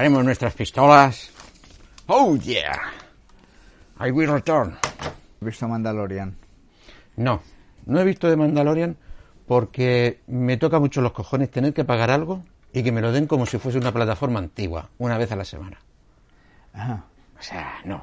[0.00, 1.30] Preparemos nuestras pistolas.
[2.06, 2.80] Oh yeah.
[3.98, 4.78] I will return.
[5.42, 6.38] He visto Mandalorian.
[7.16, 7.42] No,
[7.84, 8.96] no he visto de Mandalorian
[9.46, 13.26] porque me toca mucho los cojones tener que pagar algo y que me lo den
[13.26, 15.78] como si fuese una plataforma antigua, una vez a la semana.
[16.72, 17.04] Ajá.
[17.38, 18.02] O sea, no.